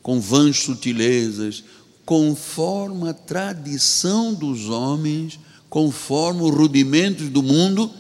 [0.03, 1.65] com vãs sutilezas,
[2.07, 5.39] conforme a tradição dos homens,
[5.69, 7.91] conforme os rudimentos do mundo.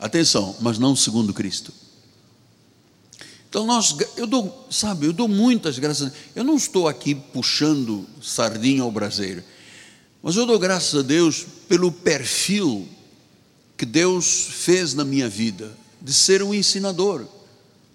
[0.00, 1.72] Atenção, mas não segundo Cristo.
[3.48, 6.12] Então nós, eu dou, sabe, eu dou muitas graças.
[6.36, 9.42] Eu não estou aqui puxando sardinha ao braseiro.
[10.22, 12.86] Mas eu dou graças a Deus pelo perfil
[13.76, 17.24] que Deus fez na minha vida, de ser um ensinador.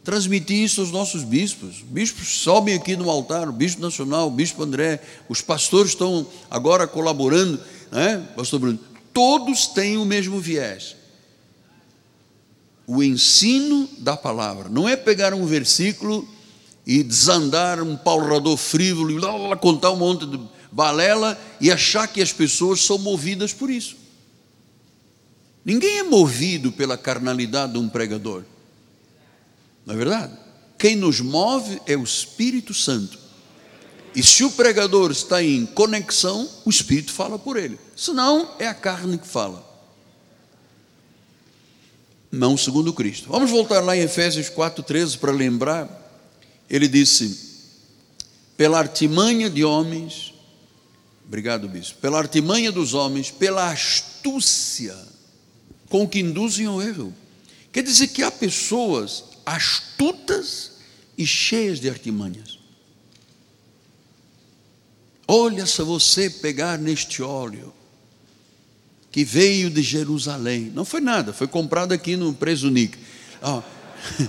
[0.04, 1.84] Transmitir isso aos nossos bispos.
[1.84, 6.88] Bispos sobem aqui no altar, o bispo nacional, o bispo André, os pastores estão agora
[6.88, 7.60] colaborando,
[7.92, 8.80] né, pastor Bruno?
[9.14, 10.96] Todos têm o mesmo viés.
[12.86, 14.70] O ensino da palavra.
[14.70, 16.28] Não é pegar um versículo
[16.86, 20.40] e desandar um paurador frívolo e lá, lá, contar um monte de
[20.72, 23.96] balela e achar que as pessoas são movidas por isso.
[25.64, 28.44] Ninguém é movido pela carnalidade de um pregador.
[29.86, 30.38] Não é verdade?
[30.78, 33.18] Quem nos move é o Espírito Santo.
[34.16, 37.80] E se o pregador está em conexão, o Espírito fala por ele.
[37.96, 39.73] Senão, é a carne que fala.
[42.36, 43.30] Não segundo Cristo.
[43.30, 45.88] Vamos voltar lá em Efésios 4,13 para lembrar.
[46.68, 47.54] Ele disse:
[48.58, 50.34] pela artimanha de homens,
[51.28, 52.00] Obrigado, bispo.
[52.00, 54.98] Pela artimanha dos homens, pela astúcia
[55.90, 57.14] com que induzem ao erro.
[57.72, 60.72] Quer dizer que há pessoas astutas
[61.16, 62.58] e cheias de artimanhas.
[65.28, 67.72] Olha se você pegar neste óleo
[69.14, 70.72] que veio de Jerusalém.
[70.74, 72.98] Não foi nada, foi comprado aqui no Presunic.
[73.44, 73.62] Oh.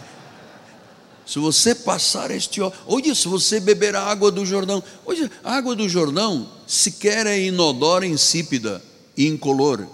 [1.27, 5.55] Se você passar este óleo, olha, se você beber a água do Jordão, olha, a
[5.55, 8.83] água do Jordão sequer é inodora, insípida
[9.17, 9.89] e incolor.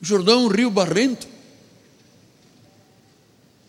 [0.00, 1.28] Jordão é rio barrento.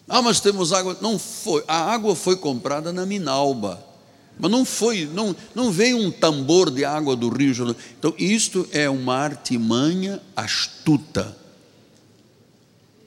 [0.08, 0.98] Ah, mas temos água.
[1.02, 1.66] Não foi.
[1.68, 3.86] A água foi comprada na Minalba.
[4.38, 7.76] Mas não foi, não, não veio um tambor de água do Rio Jordão.
[7.98, 11.36] Então, isto é uma artimanha astuta.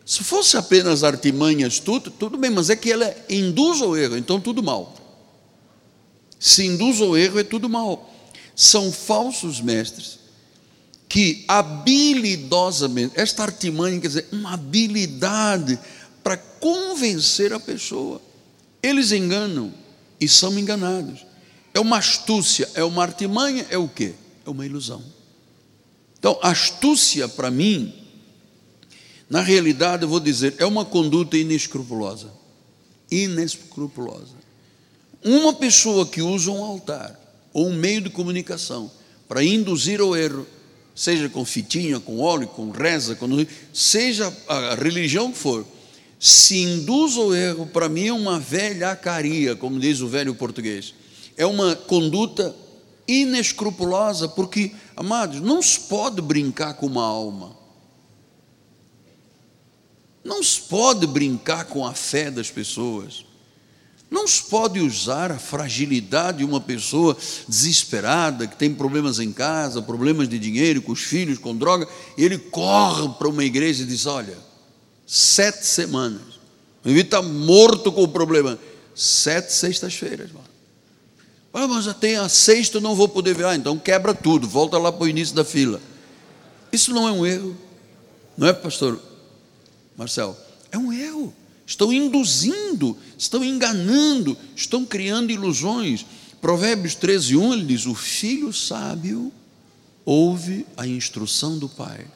[0.06, 4.40] Se fosse apenas artimanha astuta, tudo bem, mas é que ela induz ao erro, então
[4.40, 4.96] tudo mal.
[6.40, 8.10] Se induz ao erro, é tudo mal.
[8.56, 10.18] São falsos mestres
[11.08, 15.78] que habilidosamente, esta artimanha quer dizer, uma habilidade
[16.22, 18.20] para convencer a pessoa.
[18.82, 19.72] Eles enganam
[20.20, 21.26] e são enganados.
[21.74, 24.14] É uma astúcia, é uma artimanha, é o quê?
[24.44, 25.02] É uma ilusão.
[26.18, 27.92] Então, astúcia para mim,
[29.30, 32.32] na realidade, eu vou dizer, é uma conduta inescrupulosa.
[33.10, 34.34] Inescrupulosa.
[35.22, 37.18] Uma pessoa que usa um altar
[37.52, 38.90] ou um meio de comunicação
[39.28, 40.46] para induzir ao erro,
[40.94, 43.28] seja com fitinha, com óleo, com reza, com...
[43.72, 45.66] seja a religião que for,
[46.18, 50.94] se induz ao erro, para mim é uma velhacaria, como diz o velho português.
[51.36, 52.54] É uma conduta
[53.06, 57.56] inescrupulosa, porque, amados, não se pode brincar com uma alma.
[60.24, 63.24] Não se pode brincar com a fé das pessoas.
[64.10, 69.80] Não se pode usar a fragilidade de uma pessoa desesperada, que tem problemas em casa,
[69.80, 73.86] problemas de dinheiro, com os filhos, com droga, e ele corre para uma igreja e
[73.86, 74.47] diz: Olha,
[75.10, 76.20] Sete semanas.
[76.84, 78.58] O indivíduo está morto com o problema.
[78.94, 80.44] Sete sextas-feiras, mano.
[81.54, 83.46] Ah, mas a sexta, não vou poder ver.
[83.46, 85.80] Ah, então quebra tudo, volta lá para o início da fila.
[86.70, 87.56] Isso não é um erro.
[88.36, 89.00] Não é, pastor
[89.96, 90.36] Marcel?
[90.70, 91.34] É um erro.
[91.66, 96.04] Estão induzindo, estão enganando, estão criando ilusões.
[96.38, 99.32] Provérbios 13, 1, ele diz: O filho sábio
[100.04, 102.06] ouve a instrução do pai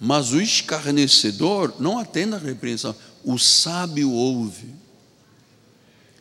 [0.00, 2.94] mas o escarnecedor não atende à repreensão.
[3.22, 4.68] O sábio ouve.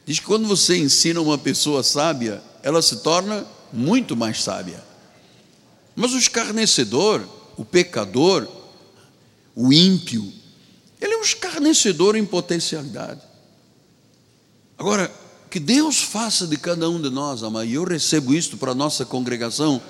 [0.05, 4.83] Diz que quando você ensina uma pessoa sábia, ela se torna muito mais sábia.
[5.95, 8.47] Mas o escarnecedor, o pecador,
[9.55, 10.31] o ímpio,
[10.99, 13.21] ele é um escarnecedor em potencialidade.
[14.77, 15.11] Agora,
[15.49, 18.75] que Deus faça de cada um de nós, amado, e eu recebo isto para a
[18.75, 19.81] nossa congregação,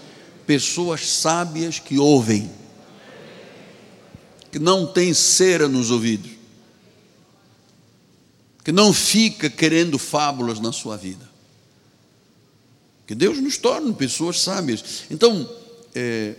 [0.46, 2.52] pessoas sábias que ouvem
[4.54, 6.30] que não tem cera nos ouvidos,
[8.64, 11.28] que não fica querendo fábulas na sua vida.
[13.08, 15.06] Que Deus nos torne pessoas sábias.
[15.10, 15.50] Então,
[15.96, 16.36] é,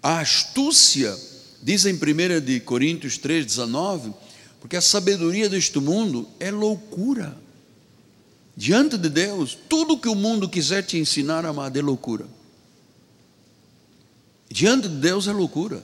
[0.00, 1.18] a astúcia,
[1.60, 4.14] diz em 1 de Coríntios 3,19,
[4.60, 7.36] porque a sabedoria deste mundo é loucura.
[8.56, 12.28] Diante de Deus, tudo que o mundo quiser te ensinar, amado, é loucura.
[14.48, 15.82] Diante de Deus é loucura.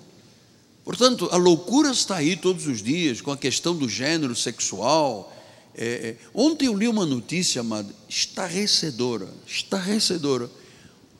[0.85, 5.33] Portanto, a loucura está aí todos os dias com a questão do gênero sexual.
[5.75, 10.51] É, é, ontem eu li uma notícia, amada, estarrecedora, estarrecedora.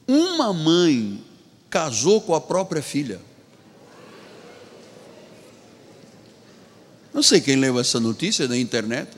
[0.07, 1.25] Uma mãe
[1.71, 3.21] casou com a própria filha.
[7.13, 9.09] Não sei quem leu essa notícia na internet.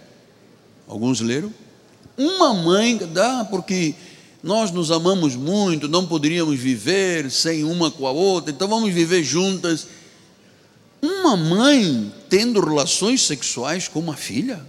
[0.87, 1.53] Alguns leram.
[2.17, 3.95] Uma mãe dá porque
[4.43, 9.25] nós nos amamos muito, não poderíamos viver sem uma com a outra, então vamos viver
[9.25, 9.89] juntas
[11.27, 14.65] uma mãe tendo relações sexuais com uma filha,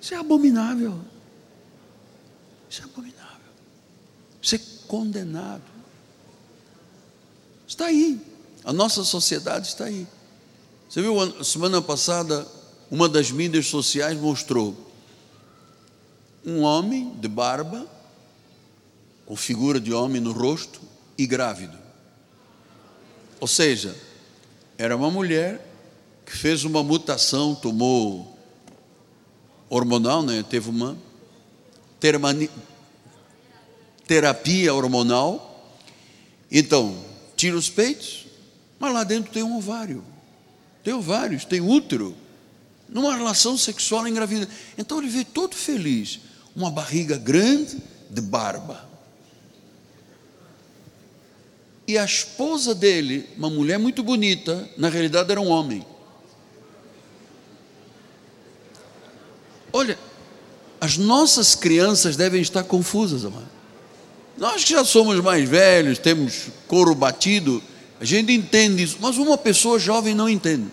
[0.00, 0.98] isso é abominável.
[2.68, 3.52] Isso é abominável.
[4.40, 5.62] Isso é condenado.
[7.66, 8.20] Está aí.
[8.64, 10.06] A nossa sociedade está aí.
[10.88, 12.46] Você viu, semana passada,
[12.90, 14.76] uma das mídias sociais mostrou
[16.44, 17.86] um homem de barba,
[19.26, 20.80] com figura de homem no rosto
[21.18, 21.78] e grávido.
[23.40, 23.96] Ou seja,
[24.80, 25.60] era uma mulher
[26.24, 28.34] que fez uma mutação, tomou
[29.68, 30.42] hormonal, né?
[30.48, 30.96] teve uma
[34.06, 35.76] terapia hormonal.
[36.50, 36.96] Então,
[37.36, 38.26] tira os peitos,
[38.78, 40.02] mas lá dentro tem um ovário,
[40.82, 42.16] tem ovários, tem útero,
[42.88, 44.48] numa relação sexual engravida.
[44.78, 46.20] Então ele vê todo feliz,
[46.56, 47.76] uma barriga grande
[48.08, 48.88] de barba.
[51.90, 55.84] E a esposa dele, uma mulher muito bonita, na realidade era um homem.
[59.72, 59.98] Olha,
[60.80, 63.48] as nossas crianças devem estar confusas, amado.
[64.38, 67.60] Nós que já somos mais velhos, temos couro batido,
[68.00, 70.70] a gente entende isso, mas uma pessoa jovem não entende.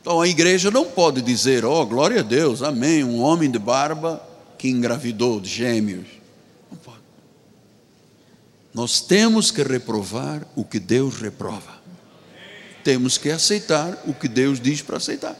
[0.00, 4.20] Então a igreja não pode dizer, oh, glória a Deus, amém, um homem de barba
[4.58, 6.15] que engravidou de gêmeos.
[8.76, 11.80] Nós temos que reprovar o que Deus reprova.
[12.84, 15.34] Temos que aceitar o que Deus diz para aceitar.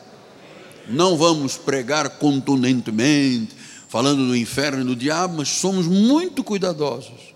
[0.89, 3.55] Não vamos pregar contundentemente,
[3.91, 7.35] falando do inferno e do diabo, mas somos muito cuidadosos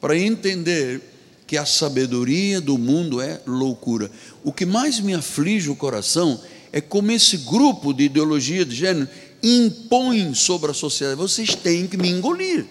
[0.00, 1.00] para entender
[1.46, 4.10] que a sabedoria do mundo é loucura.
[4.42, 6.40] O que mais me aflige o coração
[6.72, 9.08] é como esse grupo de ideologia de gênero
[9.40, 12.66] impõe sobre a sociedade: vocês têm que me engolir.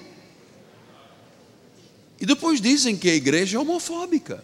[2.20, 4.44] E depois dizem que a igreja é homofóbica,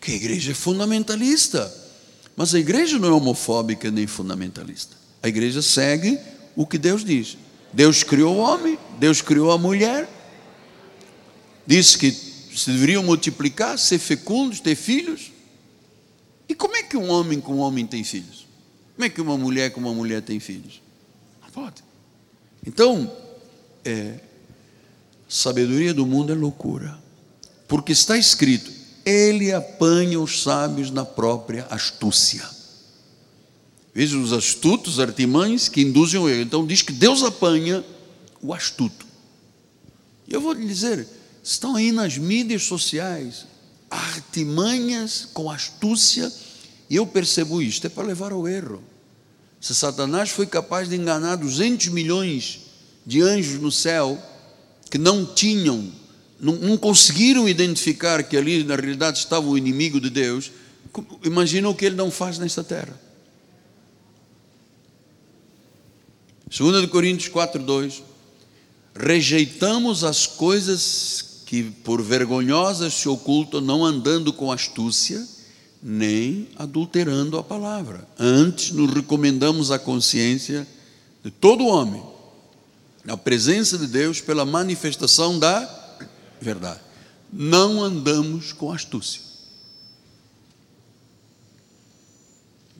[0.00, 1.72] que a igreja é fundamentalista.
[2.36, 4.94] Mas a igreja não é homofóbica nem fundamentalista.
[5.22, 6.18] A igreja segue
[6.54, 7.38] o que Deus diz.
[7.72, 10.08] Deus criou o homem, Deus criou a mulher,
[11.66, 15.32] disse que se deveriam multiplicar, ser fecundos, ter filhos.
[16.48, 18.46] E como é que um homem com um homem tem filhos?
[18.94, 20.80] Como é que uma mulher com uma mulher tem filhos?
[21.42, 21.82] Não pode.
[22.64, 23.14] Então,
[23.84, 24.20] é,
[25.36, 26.98] sabedoria do mundo é loucura.
[27.68, 28.70] Porque está escrito:
[29.04, 32.48] ele apanha os sábios na própria astúcia.
[33.94, 36.42] Veja os astutos, artimanhos que induzem o erro.
[36.42, 37.84] Então diz que Deus apanha
[38.42, 39.06] o astuto.
[40.28, 41.06] E eu vou lhe dizer,
[41.42, 43.46] estão aí nas mídias sociais
[43.88, 46.30] artimanhas com astúcia,
[46.90, 48.82] e eu percebo isto, é para levar ao erro.
[49.60, 52.60] Se Satanás foi capaz de enganar 200 milhões
[53.06, 54.20] de anjos no céu
[54.90, 55.92] que não tinham
[56.40, 60.50] não, não conseguiram identificar que ali na realidade estava o inimigo de Deus,
[61.24, 63.00] imagina o que ele não faz nesta terra.
[66.48, 68.02] 2 Coríntios 4, 2
[68.94, 75.22] Rejeitamos as coisas que por vergonhosas se ocultam, não andando com astúcia,
[75.82, 78.08] nem adulterando a palavra.
[78.18, 80.66] Antes nos recomendamos a consciência
[81.22, 82.02] de todo homem,
[83.06, 85.66] na presença de Deus, pela manifestação da
[86.40, 86.80] verdade.
[87.32, 89.22] Não andamos com astúcia.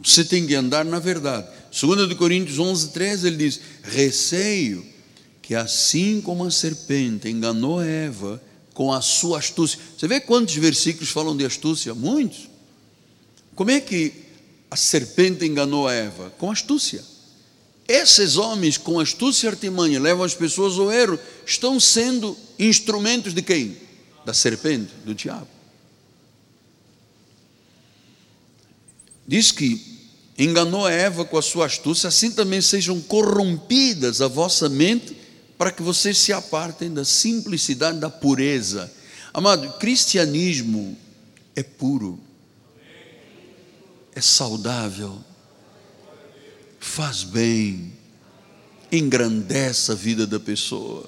[0.05, 1.49] Você tem que andar na verdade.
[1.81, 4.85] 2 Coríntios 11, 13, ele diz: Receio
[5.41, 8.43] que assim como a serpente enganou Eva
[8.75, 9.79] com a sua astúcia.
[9.97, 11.95] Você vê quantos versículos falam de astúcia?
[11.95, 12.49] Muitos.
[13.55, 14.13] Como é que
[14.71, 16.31] a serpente enganou a Eva?
[16.37, 17.03] Com astúcia.
[17.89, 23.43] Esses homens, com astúcia e artimanha, levam as pessoas ao erro, estão sendo instrumentos de
[23.43, 23.77] quem?
[24.25, 25.47] Da serpente, do diabo.
[29.27, 29.81] Diz que
[30.37, 35.17] enganou Eva com a sua astúcia, assim também sejam corrompidas a vossa mente,
[35.57, 38.93] para que vocês se apartem da simplicidade, da pureza.
[39.33, 40.97] Amado, cristianismo
[41.55, 42.21] é puro,
[44.15, 45.23] é saudável
[46.87, 47.93] faz bem,
[48.91, 51.05] engrandece a vida da pessoa.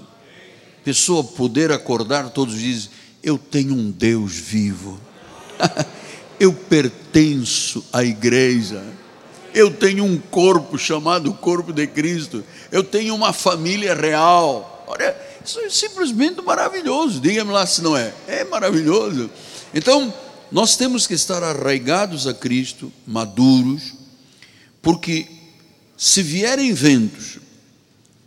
[0.85, 2.91] Pessoa poder acordar todos os dias,
[3.23, 5.01] eu tenho um Deus vivo,
[6.39, 8.85] eu pertenço à igreja,
[9.55, 14.85] eu tenho um corpo chamado corpo de Cristo, eu tenho uma família real.
[14.87, 19.31] Olha, isso é simplesmente maravilhoso, diga-me lá se não é, é maravilhoso.
[19.73, 20.13] Então,
[20.51, 23.95] nós temos que estar arraigados a Cristo, maduros,
[24.83, 25.38] porque
[25.99, 27.41] se vierem ventos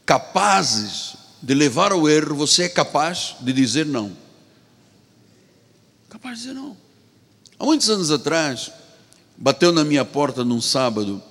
[0.06, 4.12] capazes de levar ao erro, você é capaz de dizer não.
[6.10, 6.76] Capaz de dizer não.
[7.58, 8.70] Há muitos anos atrás,
[9.38, 11.24] bateu na minha porta num sábado,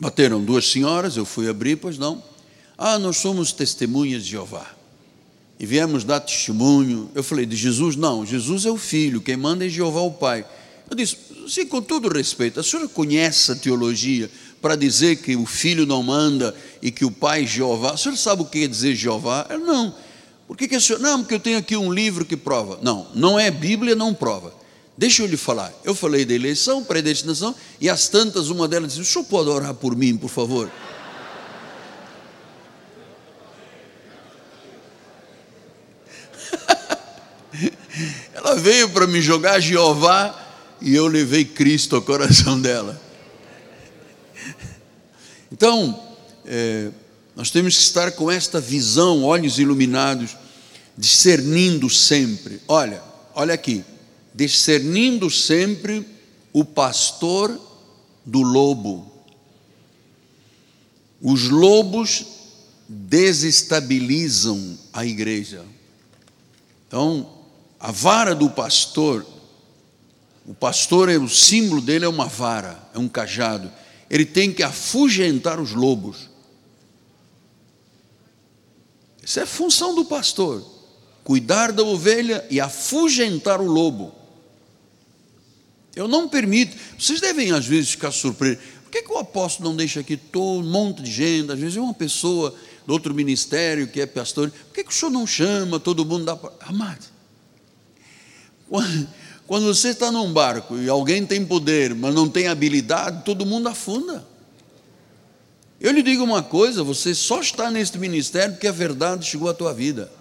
[0.00, 2.20] bateram duas senhoras, eu fui abrir, pois não.
[2.76, 4.66] Ah, nós somos testemunhas de Jeová.
[5.60, 7.10] E viemos dar testemunho.
[7.14, 7.94] Eu falei, de Jesus?
[7.94, 10.44] Não, Jesus é o Filho, quem manda é Jeová o Pai.
[10.90, 11.16] Eu disse,
[11.48, 14.28] sim, com todo respeito, a senhora conhece a teologia
[14.60, 17.92] para dizer que o filho não manda e que o pai Jeová.
[17.94, 19.46] O senhor sabe o que quer dizer Jeová?
[19.48, 19.94] Eu, não.
[20.46, 20.98] Por que, que o senhor.
[21.00, 22.78] Não, porque eu tenho aqui um livro que prova.
[22.82, 24.52] Não, não é Bíblia, não prova.
[24.96, 25.72] Deixa eu lhe falar.
[25.84, 29.74] Eu falei da eleição, predestinação, e as tantas, uma delas disse: O senhor pode orar
[29.74, 30.68] por mim, por favor?
[38.34, 40.34] Ela veio para me jogar Jeová
[40.80, 43.07] e eu levei Cristo ao coração dela.
[45.50, 45.98] Então,
[46.44, 46.90] é,
[47.34, 50.36] nós temos que estar com esta visão, olhos iluminados,
[50.96, 52.60] discernindo sempre.
[52.66, 53.02] Olha,
[53.34, 53.84] olha aqui,
[54.34, 56.06] discernindo sempre
[56.52, 57.58] o pastor
[58.24, 59.12] do lobo.
[61.20, 62.26] Os lobos
[62.88, 65.64] desestabilizam a igreja.
[66.86, 67.30] Então,
[67.78, 69.24] a vara do pastor
[70.48, 73.70] o pastor, é o símbolo dele é uma vara, é um cajado.
[74.10, 76.28] Ele tem que afugentar os lobos.
[79.22, 80.64] Isso é função do pastor:
[81.22, 84.14] cuidar da ovelha e afugentar o lobo.
[85.94, 86.76] Eu não permito.
[86.98, 88.58] Vocês devem às vezes ficar surpresos.
[88.84, 91.52] Por que, que o apóstolo não deixa aqui todo um monte de gente?
[91.52, 92.54] Às vezes é uma pessoa
[92.86, 94.50] do outro ministério que é pastor.
[94.50, 96.38] Por que, que o senhor não chama todo mundo da.
[96.60, 97.04] Amado,
[98.68, 99.08] quando
[99.48, 104.22] você está num barco e alguém tem poder, mas não tem habilidade, todo mundo afunda.
[105.80, 109.54] Eu lhe digo uma coisa: você só está neste ministério porque a verdade chegou à
[109.54, 110.12] tua vida.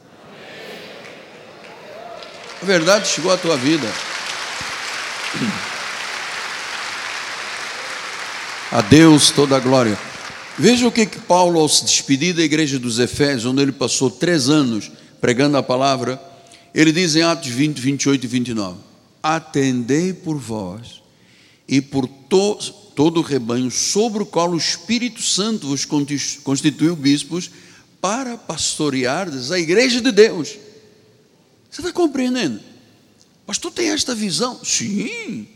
[2.62, 3.92] A verdade chegou à tua vida.
[8.72, 9.98] A Deus toda a glória.
[10.58, 14.10] Veja o que, que Paulo, ao se despedir da igreja dos Efésios, onde ele passou
[14.10, 16.20] três anos pregando a palavra,
[16.74, 18.87] ele diz em Atos 20, 28 e 29:
[19.36, 21.02] Atendei por vós
[21.68, 22.56] e por to,
[22.96, 25.86] todo o rebanho, sobre o qual o Espírito Santo vos
[26.44, 27.52] constituiu bispos,
[28.00, 30.58] para pastoreardes a igreja de Deus.
[31.70, 32.62] Você está compreendendo?
[33.46, 34.64] Pastor, tem esta visão?
[34.64, 35.48] Sim.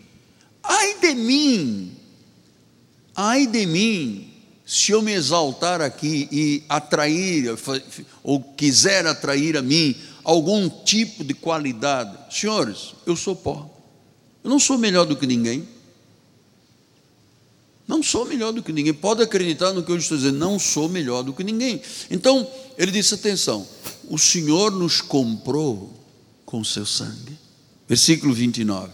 [0.61, 1.93] Ai de mim,
[3.15, 4.34] ai de mim,
[4.65, 7.55] se eu me exaltar aqui e atrair,
[8.22, 13.69] ou quiser atrair a mim algum tipo de qualidade, senhores, eu sou pó,
[14.43, 15.67] eu não sou melhor do que ninguém,
[17.88, 20.88] não sou melhor do que ninguém, pode acreditar no que eu estou dizendo, não sou
[20.88, 21.82] melhor do que ninguém.
[22.09, 23.67] Então, ele disse: atenção,
[24.07, 25.91] o Senhor nos comprou
[26.45, 27.38] com seu sangue.
[27.88, 28.91] Versículo 29.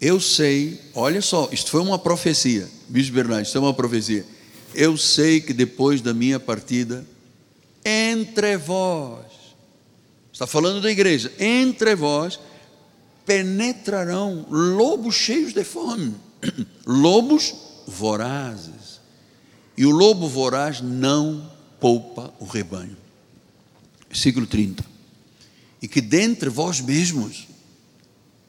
[0.00, 4.24] Eu sei, olha só, isto foi uma profecia, Bispo Bernardo, isto é uma profecia.
[4.74, 7.04] Eu sei que depois da minha partida,
[7.84, 9.25] entre vós,
[10.36, 12.38] está falando da igreja, entre vós
[13.24, 16.14] penetrarão lobos cheios de fome,
[16.86, 17.54] lobos
[17.86, 19.00] vorazes.
[19.78, 22.98] E o lobo voraz não poupa o rebanho.
[24.10, 24.84] Versículo 30.
[25.80, 27.48] E que dentre vós mesmos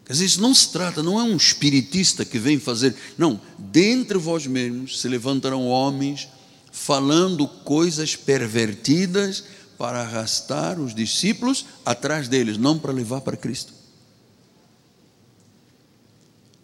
[0.06, 2.96] Quer dizer, isso não se trata, não é um espiritista que vem fazer.
[3.18, 6.30] Não, dentre vós mesmos se levantarão homens
[6.72, 9.44] falando coisas pervertidas
[9.78, 13.74] para arrastar os discípulos atrás deles, não para levar para Cristo.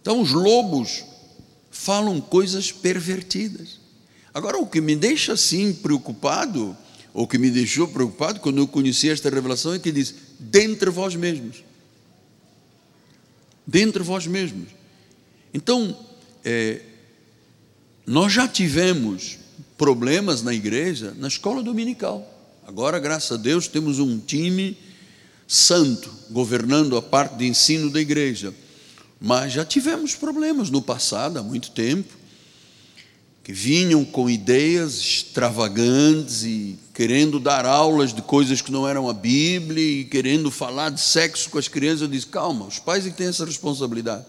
[0.01, 1.05] Então, os lobos
[1.72, 3.80] falam coisas pervertidas.
[4.34, 6.76] Agora, o que me deixa assim preocupado,
[7.14, 11.16] ou que me deixou preocupado quando eu conheci esta revelação, é que diz: dentre vós
[11.16, 11.64] mesmos
[13.66, 14.70] dentre vós mesmos.
[15.53, 15.97] Então,
[16.43, 16.82] é,
[18.05, 19.39] nós já tivemos
[19.78, 22.30] problemas na igreja, na escola dominical.
[22.66, 24.78] Agora, graças a Deus, temos um time
[25.47, 28.53] santo governando a parte de ensino da igreja.
[29.20, 32.14] Mas já tivemos problemas no passado, há muito tempo,
[33.43, 39.14] que vinham com ideias extravagantes e querendo dar aulas de coisas que não eram a
[39.14, 42.01] Bíblia e querendo falar de sexo com as crianças.
[42.01, 44.26] Eu disse: calma, os pais é que têm essa responsabilidade.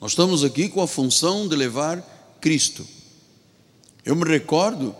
[0.00, 2.00] Nós estamos aqui com a função de levar
[2.40, 2.86] Cristo.
[4.04, 4.94] Eu me recordo,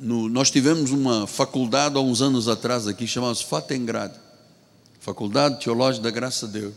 [0.00, 4.12] no, nós tivemos uma faculdade há uns anos atrás aqui, chamada Fatengrad
[4.98, 6.74] Faculdade Teológica da Graça de Deus.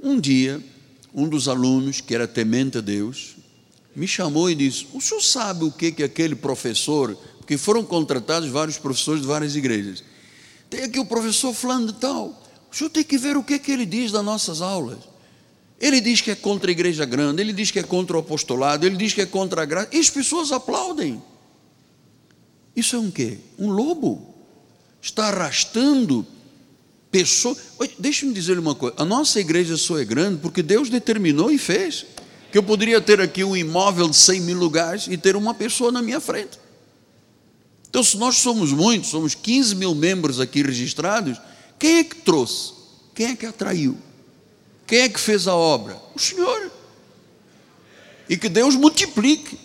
[0.00, 0.62] Um dia,
[1.12, 3.36] um dos alunos, que era temente a Deus,
[3.94, 8.48] me chamou e disse: O senhor sabe o que, que aquele professor, porque foram contratados
[8.48, 10.04] vários professores de várias igrejas.
[10.70, 12.40] Tem aqui o professor falando de tal.
[12.72, 14.98] O senhor tem que ver o que, que ele diz das nossas aulas.
[15.80, 18.86] Ele diz que é contra a igreja grande, ele diz que é contra o apostolado,
[18.86, 19.88] ele diz que é contra a graça.
[19.92, 21.20] E as pessoas aplaudem.
[22.74, 23.38] Isso é um quê?
[23.58, 24.34] Um lobo.
[25.00, 26.26] Está arrastando
[27.10, 27.58] pessoas.
[27.98, 32.06] Deixe-me dizer uma coisa: a nossa igreja só é grande porque Deus determinou e fez
[32.50, 35.90] que eu poderia ter aqui um imóvel de 100 mil lugares e ter uma pessoa
[35.90, 36.60] na minha frente.
[37.88, 41.38] Então, se nós somos muitos, somos 15 mil membros aqui registrados,
[41.78, 42.72] quem é que trouxe?
[43.14, 43.96] Quem é que atraiu?
[44.86, 46.00] Quem é que fez a obra?
[46.14, 46.70] O Senhor.
[48.28, 49.58] E que Deus multiplique.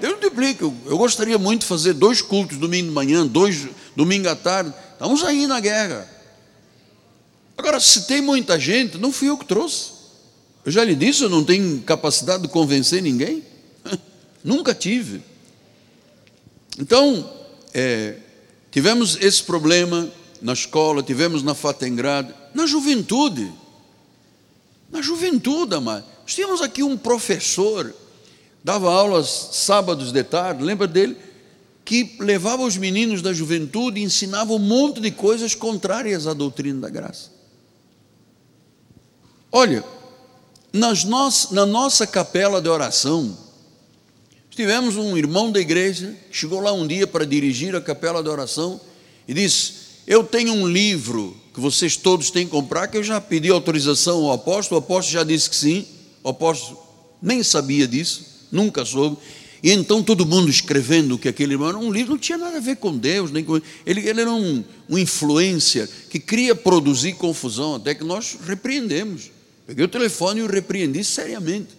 [0.00, 0.62] Deus multiplique.
[0.62, 4.72] Eu, eu gostaria muito de fazer dois cultos domingo de manhã, dois domingo à tarde.
[4.92, 6.08] Estamos aí na guerra.
[7.56, 9.98] Agora, se tem muita gente, não fui eu que trouxe.
[10.64, 13.42] Eu já lhe disse, eu não tenho capacidade de convencer ninguém.
[14.44, 15.22] Nunca tive.
[16.78, 17.28] Então,
[17.74, 18.16] é,
[18.70, 20.08] tivemos esse problema
[20.40, 23.52] na escola, tivemos na Fatengrad, na juventude.
[24.90, 26.04] Na juventude, amado.
[26.22, 27.92] Nós tínhamos aqui um professor,
[28.62, 31.16] dava aulas sábados de tarde, lembra dele?
[31.84, 36.80] Que levava os meninos da juventude e ensinava um monte de coisas contrárias à doutrina
[36.80, 37.30] da graça.
[39.50, 39.82] Olha,
[40.72, 43.36] nas noss na nossa capela de oração,
[44.50, 48.28] tivemos um irmão da igreja que chegou lá um dia para dirigir a capela de
[48.28, 48.78] oração
[49.26, 49.72] e disse:
[50.06, 54.26] Eu tenho um livro que vocês todos têm que comprar, que eu já pedi autorização
[54.26, 55.86] ao apóstolo, o apóstolo já disse que sim,
[56.22, 56.78] o apóstolo
[57.20, 59.16] nem sabia disso, nunca soube.
[59.62, 62.60] E então todo mundo escrevendo que aquele irmão era um livro, não tinha nada a
[62.60, 64.08] ver com Deus, nem com ele.
[64.08, 69.30] Ele era um, um influencer que queria produzir confusão, até que nós repreendemos.
[69.66, 71.70] Peguei o telefone e o repreendi seriamente.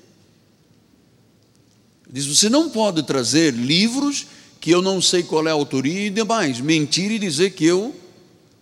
[2.12, 4.28] Diz: Você não pode trazer livros
[4.60, 7.96] que eu não sei qual é a autoria e demais, mentir e dizer que eu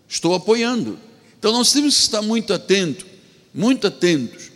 [0.08, 0.99] estou apoiando.
[1.39, 3.05] Então nós temos que estar muito atentos,
[3.53, 4.47] muito atentos,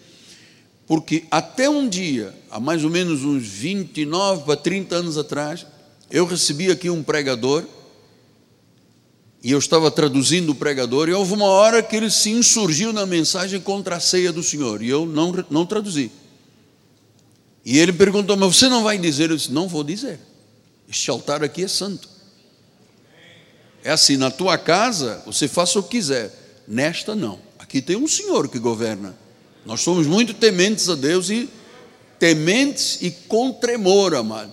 [0.91, 5.65] porque até um dia, há mais ou menos uns 29 para 30 anos atrás,
[6.09, 7.63] eu recebi aqui um pregador
[9.41, 13.05] e eu estava traduzindo o pregador, e houve uma hora que ele se insurgiu na
[13.05, 16.11] mensagem contra a ceia do Senhor, e eu não, não traduzi.
[17.63, 19.29] E ele perguntou: Mas você não vai dizer?
[19.29, 20.19] Eu disse: Não vou dizer.
[20.89, 22.09] Este altar aqui é santo.
[23.81, 27.39] É assim: na tua casa você faça o que quiser, nesta não.
[27.57, 29.20] Aqui tem um Senhor que governa.
[29.65, 31.49] Nós somos muito tementes a Deus e
[32.17, 34.51] tementes e com tremor, amado.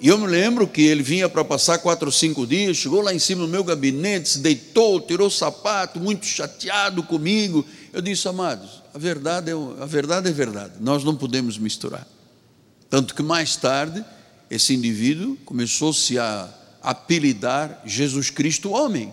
[0.00, 3.12] E eu me lembro que ele vinha para passar quatro ou cinco dias, chegou lá
[3.12, 7.64] em cima do meu gabinete, se deitou, tirou o sapato, muito chateado comigo.
[7.92, 12.06] Eu disse, amados, a verdade é, a verdade é verdade, nós não podemos misturar.
[12.88, 14.04] Tanto que mais tarde,
[14.50, 16.48] esse indivíduo começou-se a
[16.80, 19.12] apelidar Jesus Cristo homem.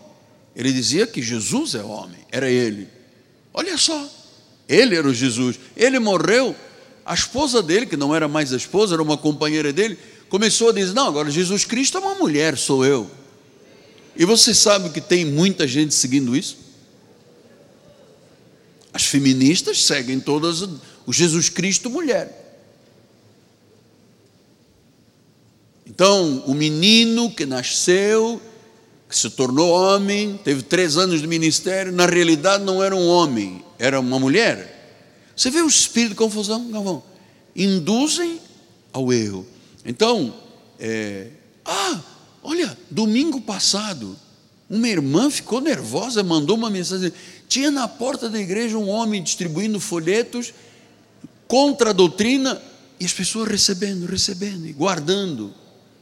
[0.55, 2.87] Ele dizia que Jesus é homem, era ele.
[3.53, 4.07] Olha só,
[4.67, 5.59] ele era o Jesus.
[5.75, 6.55] Ele morreu,
[7.05, 9.97] a esposa dele, que não era mais a esposa, era uma companheira dele,
[10.29, 13.09] começou a dizer: Não, agora Jesus Cristo é uma mulher, sou eu.
[14.15, 16.57] E você sabe que tem muita gente seguindo isso?
[18.93, 20.61] As feministas seguem todas
[21.05, 22.43] o Jesus Cristo mulher.
[25.85, 28.41] Então, o menino que nasceu,
[29.07, 33.63] que se tornou homem, teve três anos de ministério, na realidade não era um homem,
[33.77, 34.75] era uma mulher.
[35.35, 37.03] Você vê o espírito de confusão, Galvão?
[37.55, 38.39] Induzem
[38.91, 39.45] ao erro.
[39.85, 40.33] Então,
[40.79, 41.27] é,
[41.65, 41.99] ah,
[42.43, 44.17] olha, domingo passado,
[44.69, 47.11] uma irmã ficou nervosa, mandou uma mensagem.
[47.47, 50.53] Tinha na porta da igreja um homem distribuindo folhetos
[51.47, 52.61] contra a doutrina
[52.99, 55.53] e as pessoas recebendo, recebendo e guardando.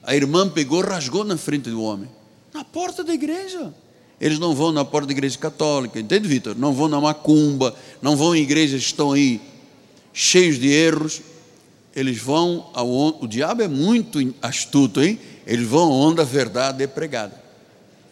[0.01, 2.09] A irmã pegou, rasgou na frente do homem,
[2.53, 3.73] na porta da igreja.
[4.21, 6.55] Eles não vão na porta da igreja católica, entende, Vitor?
[6.55, 9.41] Não vão na macumba, não vão em igrejas que estão aí
[10.13, 11.21] cheios de erros.
[11.95, 13.17] Eles vão aonde.
[13.21, 15.19] O diabo é muito astuto, hein?
[15.45, 17.35] Eles vão onde a verdade é pregada,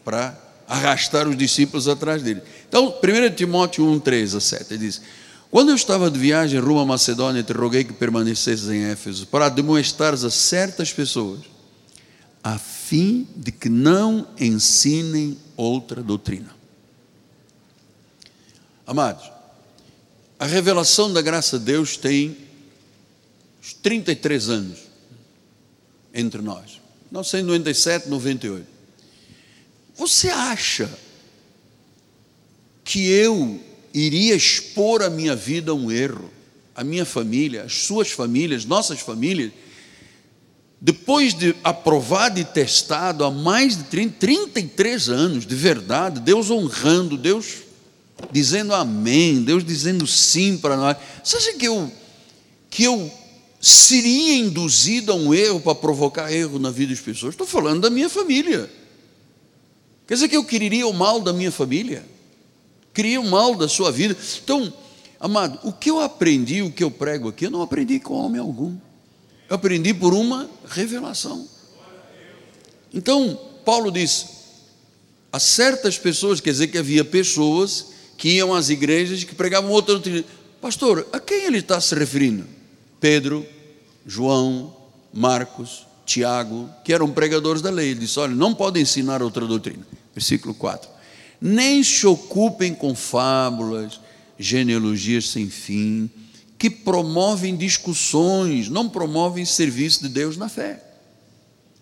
[0.04, 0.38] para
[0.68, 2.42] arrastar os discípulos atrás dele.
[2.68, 5.02] Então, 1 Timóteo 1, 3 a 7, ele diz:
[5.50, 9.50] Quando eu estava de viagem rumo à Macedônia, te roguei que permanecesses em Éfeso, para
[9.50, 11.40] demonstrares a certas pessoas
[12.44, 12.58] a
[12.92, 16.54] fim de que não ensinem outra doutrina.
[18.86, 19.32] Amados,
[20.38, 22.36] a revelação da graça de Deus tem
[23.82, 24.80] 33 anos
[26.14, 26.82] entre nós.
[27.12, 28.68] 1997, 98.
[29.96, 30.92] Você acha
[32.84, 33.58] que eu
[33.94, 36.30] iria expor a minha vida a um erro?
[36.76, 39.54] A minha família, as suas famílias, nossas famílias,
[40.84, 47.16] depois de aprovado e testado há mais de 30, 33 anos, de verdade, Deus honrando,
[47.16, 47.58] Deus
[48.32, 50.98] dizendo amém, Deus dizendo sim para nós.
[51.24, 51.92] Você acha que eu,
[52.68, 53.12] que eu
[53.60, 57.36] seria induzido a um erro para provocar erro na vida das pessoas?
[57.36, 58.68] Estou falando da minha família.
[60.08, 62.04] Quer dizer que eu queria o mal da minha família?
[62.92, 64.18] Queria o mal da sua vida?
[64.44, 64.74] Então,
[65.20, 68.42] amado, o que eu aprendi, o que eu prego aqui, eu não aprendi com homem
[68.42, 68.76] algum.
[69.52, 71.46] Eu aprendi por uma revelação.
[72.94, 74.26] Então, Paulo diz:
[75.30, 77.88] a certas pessoas, quer dizer que havia pessoas
[78.18, 80.24] que iam às igrejas que pregavam outra doutrina.
[80.62, 82.46] Pastor, a quem ele está se referindo?
[83.02, 83.46] Pedro,
[84.08, 84.74] João,
[85.14, 87.90] Marcos, Tiago, que eram pregadores da lei.
[87.90, 89.86] Ele disse: olha, não podem ensinar outra doutrina.
[90.16, 90.90] Versículo 4.
[91.42, 94.00] Nem se ocupem com fábulas,
[94.40, 96.10] genealogias sem fim
[96.62, 100.80] que promovem discussões, não promovem serviço de Deus na fé.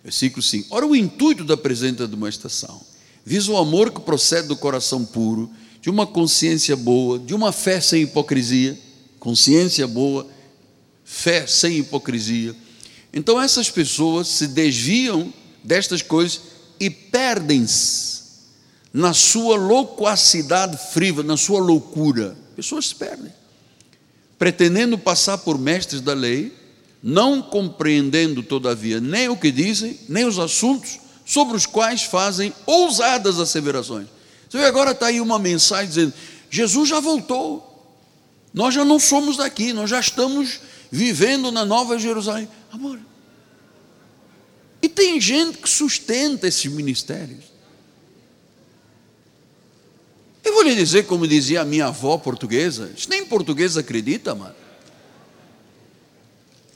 [0.01, 0.73] Versículo 5.
[0.73, 2.80] Ora, o intuito da presente demonstração
[3.25, 5.51] visa o amor que procede do coração puro,
[5.82, 8.80] de uma consciência boa, de uma fé sem hipocrisia,
[9.19, 10.25] consciência boa,
[11.03, 12.55] fé sem hipocrisia.
[13.13, 16.39] Então essas pessoas se desviam destas coisas
[16.80, 18.21] e perdem-se
[18.93, 22.38] na sua loquacidade frívola, na sua loucura.
[22.55, 23.38] Pessoas se perdem.
[24.39, 26.57] Pretendendo passar por mestres da lei,
[27.03, 33.39] não compreendendo, todavia, nem o que dizem, nem os assuntos sobre os quais fazem ousadas
[33.39, 34.07] asseverações.
[34.49, 36.13] Você vê, agora está aí uma mensagem dizendo:
[36.49, 37.93] Jesus já voltou,
[38.53, 42.49] nós já não somos daqui, nós já estamos vivendo na Nova Jerusalém.
[42.71, 42.99] Amor,
[44.81, 47.49] e tem gente que sustenta esses ministérios.
[50.50, 54.56] Eu vou lhe dizer, como dizia a minha avó portuguesa, nem português acredita, mano.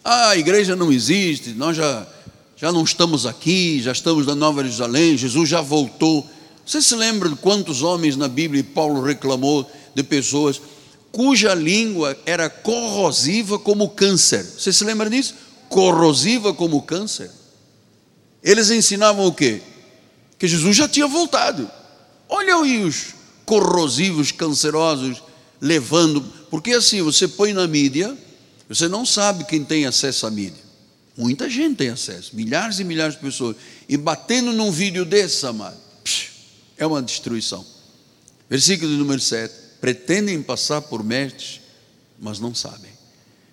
[0.04, 2.08] Ah, a igreja não existe, nós já,
[2.56, 6.24] já não estamos aqui, já estamos na Nova Jerusalém, Jesus já voltou.
[6.64, 10.62] Você se lembra de quantos homens na Bíblia Paulo reclamou de pessoas
[11.12, 14.46] cuja língua era corrosiva como câncer?
[14.46, 15.34] Você se lembra disso?
[15.68, 17.32] Corrosiva como câncer.
[18.44, 19.64] Eles ensinavam o quê?
[20.38, 21.68] Que Jesus já tinha voltado.
[22.30, 23.23] Olha aí os
[23.54, 25.22] corrosivos, cancerosos,
[25.62, 26.22] levando.
[26.49, 28.18] Porque assim, você põe na mídia,
[28.68, 30.64] você não sabe quem tem acesso à mídia.
[31.16, 33.56] Muita gente tem acesso, milhares e milhares de pessoas.
[33.88, 35.78] E batendo num vídeo desse, amado,
[36.76, 37.64] é uma destruição.
[38.49, 39.54] Versículo número 7.
[39.80, 41.62] Pretendem passar por mestres,
[42.20, 42.91] mas não sabem.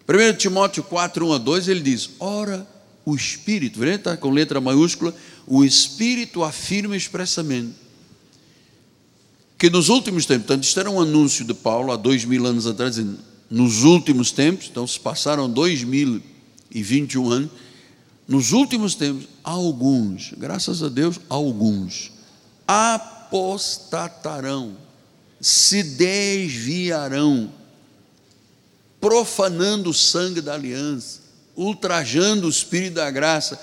[0.08, 2.66] 1 Timóteo 4, 1 a 2, ele diz: Ora,
[3.04, 5.14] o Espírito, está com letra maiúscula,
[5.46, 7.79] o Espírito afirma expressamente
[9.60, 12.66] que nos últimos tempos, portanto, isto era um anúncio de Paulo há dois mil anos
[12.66, 12.96] atrás,
[13.50, 16.22] nos últimos tempos, então se passaram dois mil
[16.70, 17.50] e vinte e um anos,
[18.26, 22.10] nos últimos tempos, alguns, graças a Deus, alguns,
[22.66, 24.78] apostatarão,
[25.38, 27.52] se desviarão,
[28.98, 31.20] profanando o sangue da aliança,
[31.54, 33.60] ultrajando o espírito da graça.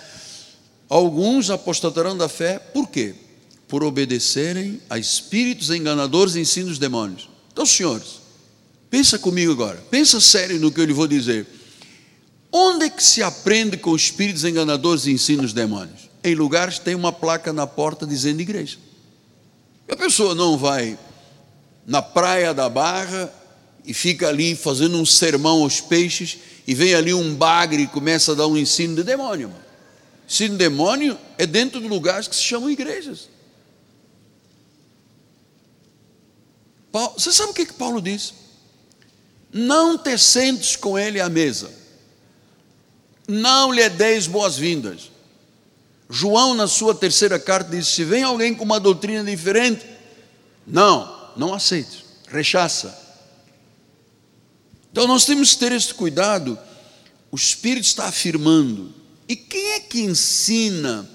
[0.88, 3.16] Alguns apostatarão da fé, por quê?
[3.68, 7.30] Por obedecerem a espíritos enganadores e ensinos demônios.
[7.52, 8.22] Então, senhores,
[8.90, 11.46] pensa comigo agora, pensa sério no que eu lhe vou dizer.
[12.52, 16.10] Onde é que se aprende com espíritos enganadores e ensinos demônios?
[16.24, 18.78] Em lugares que tem uma placa na porta dizendo igreja.
[19.90, 20.98] A pessoa não vai
[21.86, 23.32] na praia da Barra
[23.86, 28.34] e fica ali fazendo um sermão aos peixes e vem ali um bagre e começa
[28.34, 29.52] a dar um ensino de demônio.
[30.28, 33.30] Ensino de demônio é dentro de lugares que se chamam igrejas.
[36.92, 38.34] Paulo, você sabe o que, que Paulo diz?
[39.52, 41.72] Não te sentes com ele à mesa,
[43.28, 45.12] não lhe deis boas-vindas.
[46.10, 49.86] João, na sua terceira carta, diz: se vem alguém com uma doutrina diferente,
[50.66, 52.98] não, não aceite, rechaça.
[54.92, 56.58] Então nós temos que ter esse cuidado.
[57.32, 58.94] O Espírito está afirmando.
[59.28, 61.08] E quem é que ensina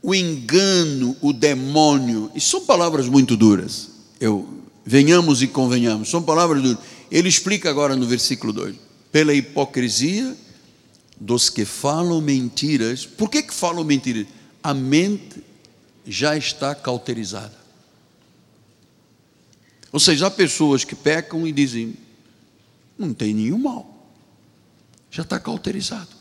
[0.00, 2.30] o engano, o demônio?
[2.34, 3.88] E são palavras muito duras.
[4.20, 4.48] Eu
[4.86, 6.08] venhamos e convenhamos.
[6.08, 6.78] São palavras do.
[7.10, 8.76] Ele explica agora no versículo 2:
[9.10, 10.36] pela hipocrisia
[11.20, 13.04] dos que falam mentiras.
[13.04, 14.26] Por que, que falam mentiras?
[14.62, 15.42] A mente
[16.06, 17.66] já está cauterizada.
[19.92, 21.96] Ou seja, há pessoas que pecam e dizem:
[22.96, 24.08] não tem nenhum mal,
[25.10, 26.16] já está cauterizado.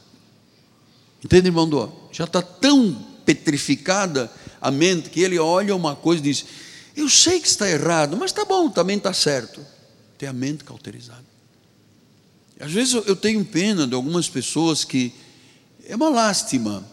[1.24, 1.92] Entende, irmão?
[2.12, 2.94] Já está tão
[3.26, 6.46] petrificada a mente que ele olha uma coisa e diz:
[6.96, 9.62] eu sei que está errado, mas está bom, também está certo.
[10.18, 11.26] Tem a mente cauterizada.
[12.60, 15.14] Às vezes eu tenho pena de algumas pessoas que
[15.88, 16.84] é uma lástima.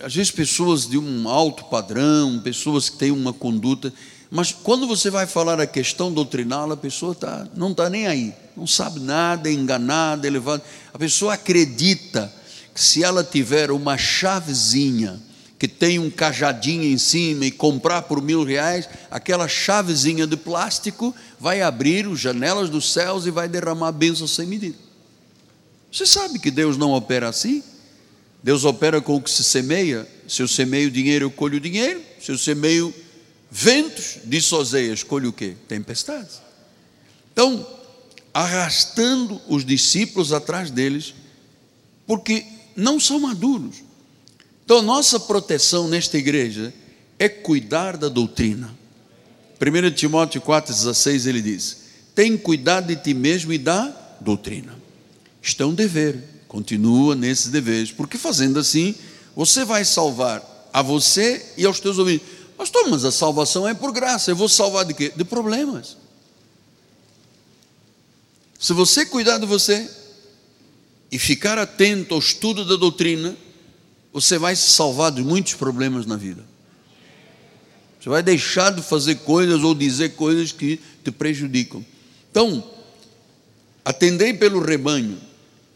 [0.00, 3.92] Às vezes pessoas de um alto padrão, pessoas que têm uma conduta,
[4.30, 8.32] mas quando você vai falar a questão doutrinal, a pessoa tá, não está nem aí,
[8.56, 10.62] não sabe nada, é enganada, é levada.
[10.92, 12.32] A pessoa acredita
[12.72, 15.20] que se ela tiver uma chavezinha
[15.60, 21.14] que tem um cajadinho em cima e comprar por mil reais, aquela chavezinha de plástico
[21.38, 24.78] vai abrir as janelas dos céus e vai derramar bênçãos sem medida.
[25.92, 27.62] Você sabe que Deus não opera assim?
[28.42, 30.08] Deus opera com o que se semeia.
[30.26, 32.00] Se eu semeio dinheiro, eu colho dinheiro.
[32.18, 32.94] Se eu semeio
[33.50, 35.56] ventos, dissozeia, escolho o quê?
[35.68, 36.40] Tempestades.
[37.34, 37.66] Então,
[38.32, 41.12] arrastando os discípulos atrás deles,
[42.06, 43.89] porque não são maduros.
[44.70, 46.72] Então, nossa proteção nesta igreja
[47.18, 48.72] é cuidar da doutrina.
[49.60, 51.78] 1 Timóteo 4,16 ele diz:
[52.14, 53.88] Tem cuidado de ti mesmo e da
[54.20, 54.80] doutrina.
[55.42, 58.94] Isto é um dever, continua nesses deveres, porque fazendo assim,
[59.34, 60.40] você vai salvar
[60.72, 62.28] a você e aos teus ouvintes.
[62.56, 65.12] Pastor, mas a salvação é por graça, eu vou salvar de quê?
[65.16, 65.96] De problemas.
[68.56, 69.90] Se você cuidar de você
[71.10, 73.36] e ficar atento ao estudo da doutrina,
[74.12, 76.44] você vai se salvar de muitos problemas na vida.
[78.00, 81.84] Você vai deixar de fazer coisas ou dizer coisas que te prejudicam.
[82.30, 82.64] Então,
[83.84, 85.18] Atendei pelo rebanho,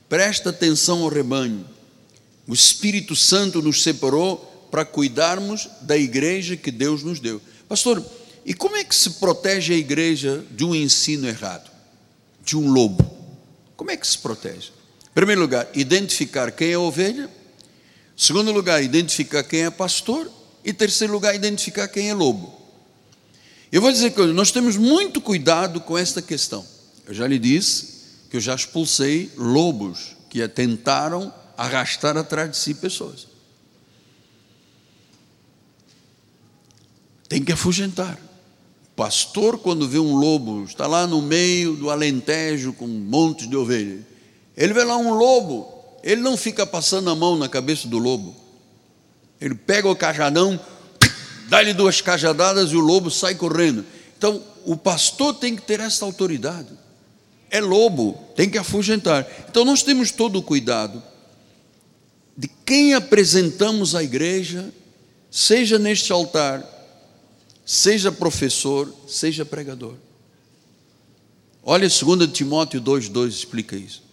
[0.09, 1.65] presta atenção ao rebanho.
[2.47, 7.41] O Espírito Santo nos separou para cuidarmos da igreja que Deus nos deu.
[7.69, 8.05] Pastor,
[8.45, 11.71] e como é que se protege a igreja de um ensino errado,
[12.45, 13.05] de um lobo?
[13.75, 14.71] Como é que se protege?
[15.11, 17.31] Em primeiro lugar, identificar quem é ovelha.
[18.17, 20.31] Segundo lugar, identificar quem é pastor.
[20.65, 22.59] E terceiro lugar, identificar quem é lobo.
[23.71, 26.65] Eu vou dizer que nós temos muito cuidado com esta questão.
[27.07, 27.95] Eu já lhe disse
[28.31, 33.27] que eu já expulsei lobos que tentaram arrastar atrás de si pessoas.
[37.29, 38.19] Tem que afugentar.
[38.97, 43.57] Pastor, quando vê um lobo, está lá no meio do alentejo com um monte de
[43.57, 44.05] ovelhas.
[44.57, 45.74] Ele vê lá um lobo,
[46.05, 48.37] ele não fica passando a mão na cabeça do lobo.
[49.41, 50.61] Ele pega o cajadão,
[51.49, 53.87] dá-lhe duas cajadadas e o lobo sai correndo.
[54.19, 56.69] Então, o pastor tem que ter essa autoridade.
[57.51, 59.27] É lobo, tem que afugentar.
[59.49, 61.03] Então, nós temos todo o cuidado
[62.37, 64.71] de quem apresentamos à igreja,
[65.31, 66.63] seja neste altar,
[67.65, 69.95] seja professor, seja pregador.
[71.63, 74.04] Olha 2 Timóteo 2,2 explica isso.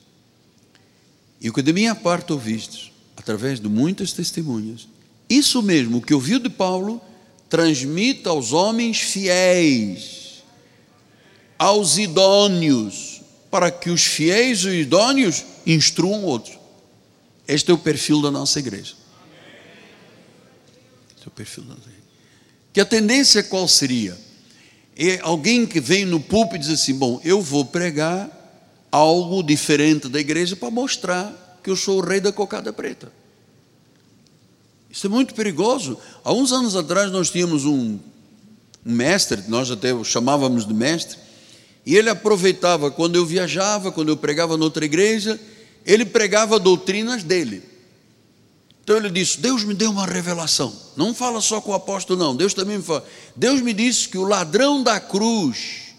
[1.42, 4.88] E o que de minha parte ouvistes, através de muitas testemunhas,
[5.28, 7.02] isso mesmo, o que ouviu de Paulo,
[7.50, 10.44] transmita aos homens fiéis,
[11.58, 16.60] aos idôneos, para que os fiéis e idôneos instruam outros.
[17.48, 18.94] Este é o perfil da nossa igreja.
[21.16, 22.02] Este é o perfil da nossa igreja.
[22.72, 24.18] Que a tendência qual seria?
[24.96, 28.41] É alguém que vem no púlpito e diz assim: Bom, eu vou pregar
[28.92, 33.12] algo diferente da igreja para mostrar que eu sou o rei da cocada preta.
[34.89, 35.98] Isso é muito perigoso.
[36.24, 37.98] Há uns anos atrás nós tínhamos um,
[38.86, 41.18] um mestre, nós até o chamávamos de mestre,
[41.86, 45.39] e ele aproveitava quando eu viajava, quando eu pregava noutra igreja,
[45.86, 47.64] ele pregava doutrinas dele.
[48.84, 50.74] Então ele disse: Deus me deu uma revelação.
[50.98, 52.36] Não fala só com o apóstolo, não.
[52.36, 53.06] Deus também me fala.
[53.36, 55.91] Deus me disse que o ladrão da cruz,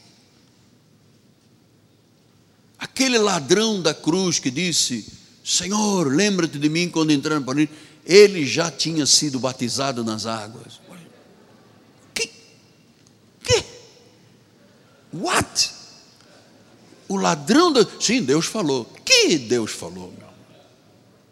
[2.82, 5.06] aquele ladrão da cruz que disse:
[5.44, 7.70] Senhor, lembra-te de mim quando entrar no paraíso,
[8.04, 10.80] ele já tinha sido batizado nas águas.
[12.12, 12.28] Que?
[13.44, 13.64] Que?
[15.12, 15.70] What?
[17.08, 17.86] O ladrão da.
[18.00, 18.84] Sim, Deus falou.
[19.04, 20.12] Que Deus falou?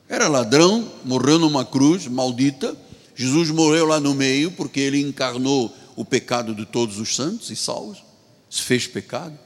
[0.09, 2.77] Era ladrão, morreu numa cruz maldita.
[3.17, 7.57] Jesus morreu lá no meio porque ele encarnou o pecado de todos os santos e
[7.57, 8.03] salvos.
[8.49, 9.39] Se fez pecado.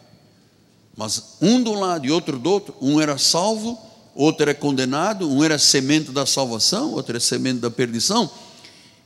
[0.96, 3.78] Mas um de um lado e outro do outro, um era salvo,
[4.14, 8.30] outro era condenado, um era semente da salvação, outro era semente da perdição.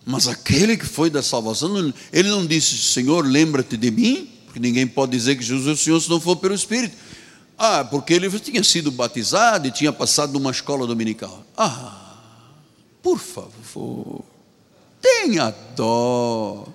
[0.05, 4.86] Mas aquele que foi da salvação, ele não disse, Senhor, lembra-te de mim, porque ninguém
[4.86, 6.97] pode dizer que Jesus é o Senhor se não for pelo Espírito.
[7.59, 11.45] Ah, porque ele tinha sido batizado e tinha passado numa escola dominical.
[11.57, 12.16] Ah,
[13.03, 14.24] por favor,
[15.01, 16.66] tenha dó.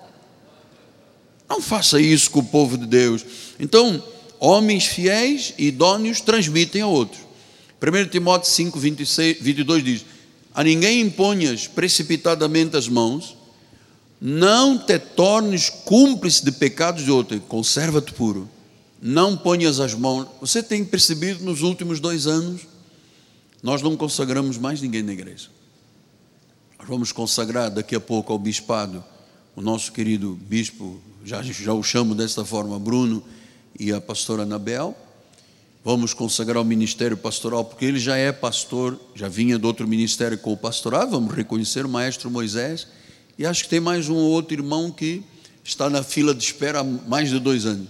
[1.48, 3.24] Não faça isso com o povo de Deus.
[3.58, 4.02] Então,
[4.44, 7.20] homens fiéis e idôneos transmitem a outros.
[7.80, 10.04] 1 Timóteo 5, 26, 22 diz:
[10.54, 13.36] A ninguém imponhas precipitadamente as mãos,
[14.20, 18.48] não te tornes cúmplice de pecados de outro, conserva-te puro
[19.06, 20.26] não ponhas as mãos.
[20.40, 22.62] Você tem percebido nos últimos dois anos,
[23.62, 25.50] nós não consagramos mais ninguém na igreja.
[26.78, 29.04] Nós vamos consagrar daqui a pouco ao bispado
[29.54, 33.22] o nosso querido bispo, já, já o chamo desta forma, Bruno,
[33.78, 34.96] e a pastora Anabel.
[35.84, 40.38] Vamos consagrar o ministério pastoral, porque ele já é pastor, já vinha do outro ministério
[40.38, 41.08] com o pastoral.
[41.10, 42.86] Vamos reconhecer o maestro Moisés.
[43.38, 45.22] E acho que tem mais um ou outro irmão que
[45.62, 47.88] está na fila de espera há mais de dois anos.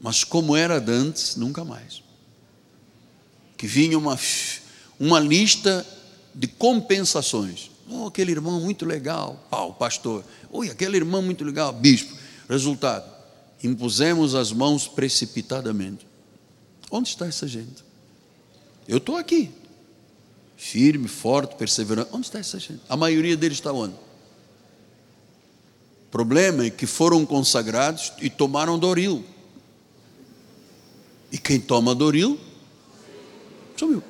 [0.00, 2.02] Mas como era antes, nunca mais.
[3.56, 4.18] Que vinha uma,
[4.98, 5.86] uma lista
[6.34, 7.70] de compensações.
[7.88, 10.24] Oh, aquele irmão muito legal, pau, pastor.
[10.50, 12.14] Oi, aquele irmão muito legal, bispo.
[12.48, 13.13] Resultado:
[13.66, 16.06] impusemos as mãos precipitadamente.
[16.90, 17.82] Onde está essa gente?
[18.86, 19.50] Eu estou aqui,
[20.56, 22.10] firme, forte, perseverante.
[22.12, 22.82] Onde está essa gente?
[22.88, 23.94] A maioria deles está onde?
[23.94, 29.24] O problema é que foram consagrados e tomaram Doril.
[31.32, 32.38] E quem toma Doril,
[33.76, 34.02] sumiu.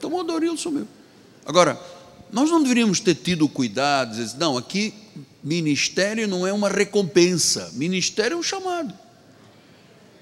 [0.00, 0.88] Tomou Doril, sumiu.
[1.46, 1.80] Agora,
[2.32, 5.01] nós não deveríamos ter tido cuidado, dizer, não, aqui
[5.42, 8.92] ministério não é uma recompensa, ministério é um chamado.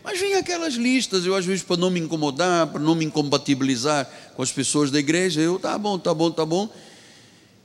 [0.02, 4.10] Mas vem aquelas listas, eu às vezes para não me incomodar, para não me incompatibilizar
[4.34, 6.68] com as pessoas da igreja, eu, tá bom, tá bom, tá bom.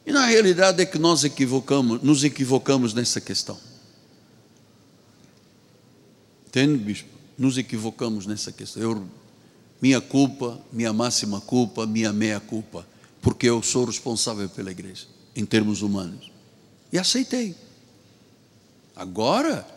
[0.06, 3.58] E na realidade é que nós equivocamos, nos equivocamos nessa questão.
[6.48, 7.16] Entende, bispo?
[7.38, 8.82] nos equivocamos nessa questão.
[8.82, 9.08] Eu
[9.82, 12.88] minha culpa, minha máxima culpa, minha meia culpa,
[13.22, 15.06] porque eu sou responsável pela igreja,
[15.36, 16.32] em termos humanos.
[16.96, 17.54] E aceitei.
[18.96, 19.68] Agora,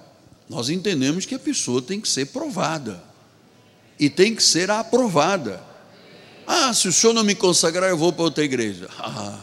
[0.48, 3.02] nós entendemos que a pessoa tem que ser provada
[3.98, 5.60] e tem que ser aprovada.
[6.46, 8.88] Ah, se o senhor não me consagrar, eu vou para outra igreja.
[9.00, 9.36] Ah,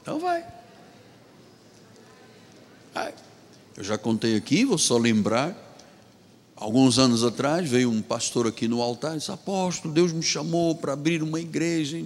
[0.00, 0.42] então vai.
[2.94, 3.14] vai.
[3.76, 5.54] Eu já contei aqui, vou só lembrar.
[6.56, 10.74] Alguns anos atrás veio um pastor aqui no altar e disse: Apóstolo, Deus me chamou
[10.74, 11.98] para abrir uma igreja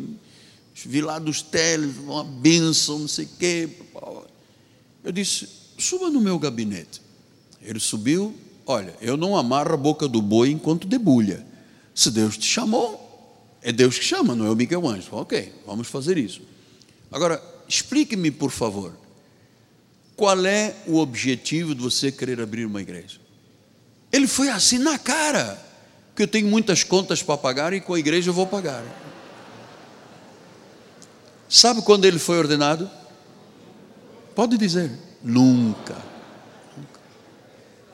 [0.85, 3.69] Vilar dos Teles, uma bênção, não sei o quê.
[5.03, 5.49] Eu disse:
[5.79, 7.01] Suba no meu gabinete.
[7.63, 8.35] Ele subiu.
[8.67, 11.47] Olha, eu não amarro a boca do boi enquanto debulha.
[11.95, 13.07] Se Deus te chamou,
[13.63, 15.09] é Deus que chama, não é o Miguel Anjo.
[15.13, 16.43] Ok, vamos fazer isso.
[17.11, 18.93] Agora, explique-me, por favor,
[20.17, 23.19] qual é o objetivo de você querer abrir uma igreja?
[24.13, 25.63] Ele foi assim na cara,
[26.15, 28.85] que eu tenho muitas contas para pagar e com a igreja eu vou pagar.
[31.49, 32.91] Sabe quando ele foi ordenado?
[34.35, 34.91] Pode dizer,
[35.23, 35.97] nunca.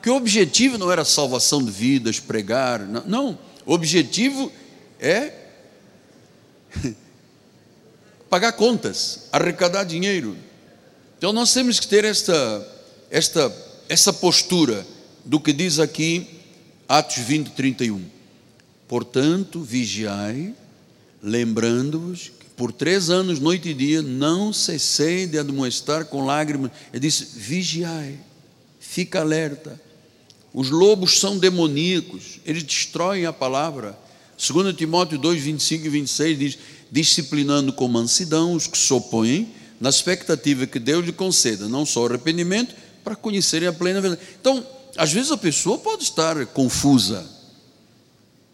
[0.01, 3.39] Que o objetivo não era salvação de vidas, pregar, não, não.
[3.65, 4.51] O objetivo
[4.99, 5.33] é
[8.29, 10.35] pagar contas, arrecadar dinheiro.
[11.17, 12.67] Então nós temos que ter esta,
[13.09, 13.55] esta,
[13.87, 14.85] essa postura
[15.23, 16.41] do que diz aqui
[16.87, 18.03] Atos 20, 31.
[18.87, 20.53] Portanto, vigiai,
[21.21, 26.71] lembrando-vos por três anos, noite e dia, não cessei de admoestar com lágrimas.
[26.91, 28.19] Ele disse: vigiai,
[28.79, 29.79] fica alerta.
[30.53, 33.97] Os lobos são demoníacos, eles destroem a palavra.
[34.37, 36.57] 2 Timóteo 2, 25 e 26 diz:
[36.91, 42.05] disciplinando com mansidão os que se opõem, na expectativa que Deus lhe conceda não só
[42.05, 44.21] arrependimento, para conhecerem a plena verdade.
[44.39, 47.27] Então, às vezes a pessoa pode estar confusa,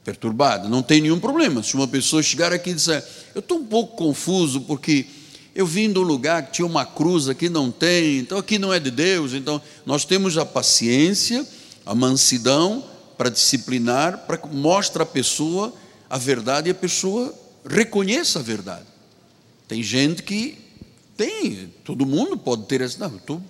[0.10, 1.62] perturbada, não tem nenhum problema.
[1.62, 3.06] Se uma pessoa chegar aqui e disser,
[3.36, 5.06] eu estou um pouco confuso porque
[5.54, 8.74] eu vim de um lugar que tinha uma cruz, aqui não tem, então aqui não
[8.74, 9.34] é de Deus.
[9.34, 11.46] Então, nós temos a paciência,
[11.86, 12.84] a mansidão
[13.18, 15.72] para disciplinar, para que mostre à pessoa
[16.10, 17.32] a verdade e a pessoa
[17.64, 18.86] reconheça a verdade.
[19.68, 20.58] Tem gente que
[21.16, 23.44] tem, todo mundo pode ter essa, não, estou um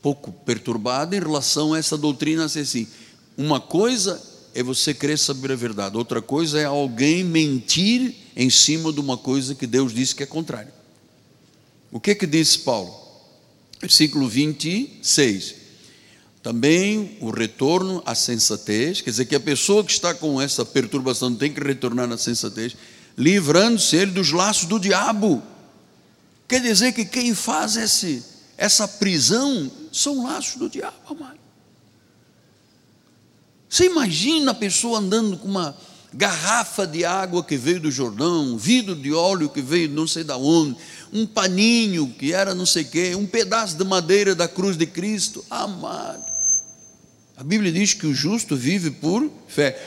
[0.00, 2.86] pouco perturbado em relação a essa doutrina assim.
[3.36, 8.92] Uma coisa é você querer saber a verdade, outra coisa é alguém mentir em cima
[8.92, 10.72] de uma coisa que Deus disse que é contrária.
[11.92, 12.94] O que que disse Paulo?
[13.80, 15.54] Versículo 26.
[16.42, 21.34] Também o retorno à sensatez, quer dizer que a pessoa que está com essa perturbação
[21.34, 22.76] tem que retornar à sensatez
[23.16, 25.42] livrando-se ele dos laços do diabo.
[26.46, 28.22] Quer dizer que quem faz esse,
[28.56, 31.45] essa prisão são laços do diabo, amado.
[33.76, 35.76] Você imagina a pessoa andando com uma
[36.10, 40.24] garrafa de água que veio do Jordão, um vidro de óleo que veio não sei
[40.24, 40.78] da onde,
[41.12, 45.44] um paninho que era não sei quê, um pedaço de madeira da cruz de Cristo,
[45.50, 46.24] amado.
[47.36, 49.78] A Bíblia diz que o justo vive por fé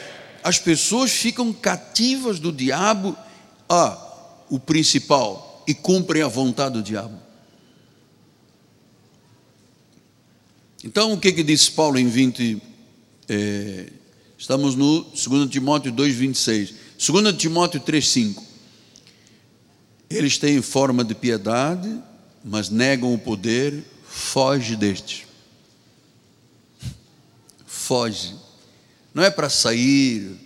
[0.43, 3.17] as pessoas ficam cativas do diabo,
[3.67, 4.05] a
[4.51, 7.19] o principal, e cumprem a vontade do diabo.
[10.83, 12.68] Então, o que, que disse Paulo em 20?
[13.29, 13.87] É,
[14.37, 16.73] estamos no 2 Timóteo 2, 26.
[16.97, 18.43] 2 Timóteo 3, 5.
[20.09, 22.01] Eles têm forma de piedade,
[22.43, 25.27] mas negam o poder, foge destes.
[27.65, 28.35] Foge
[29.13, 30.37] não é para sair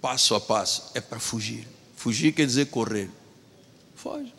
[0.00, 1.66] passo a passo, é para fugir.
[1.96, 3.10] Fugir quer dizer correr.
[3.94, 4.32] Foge.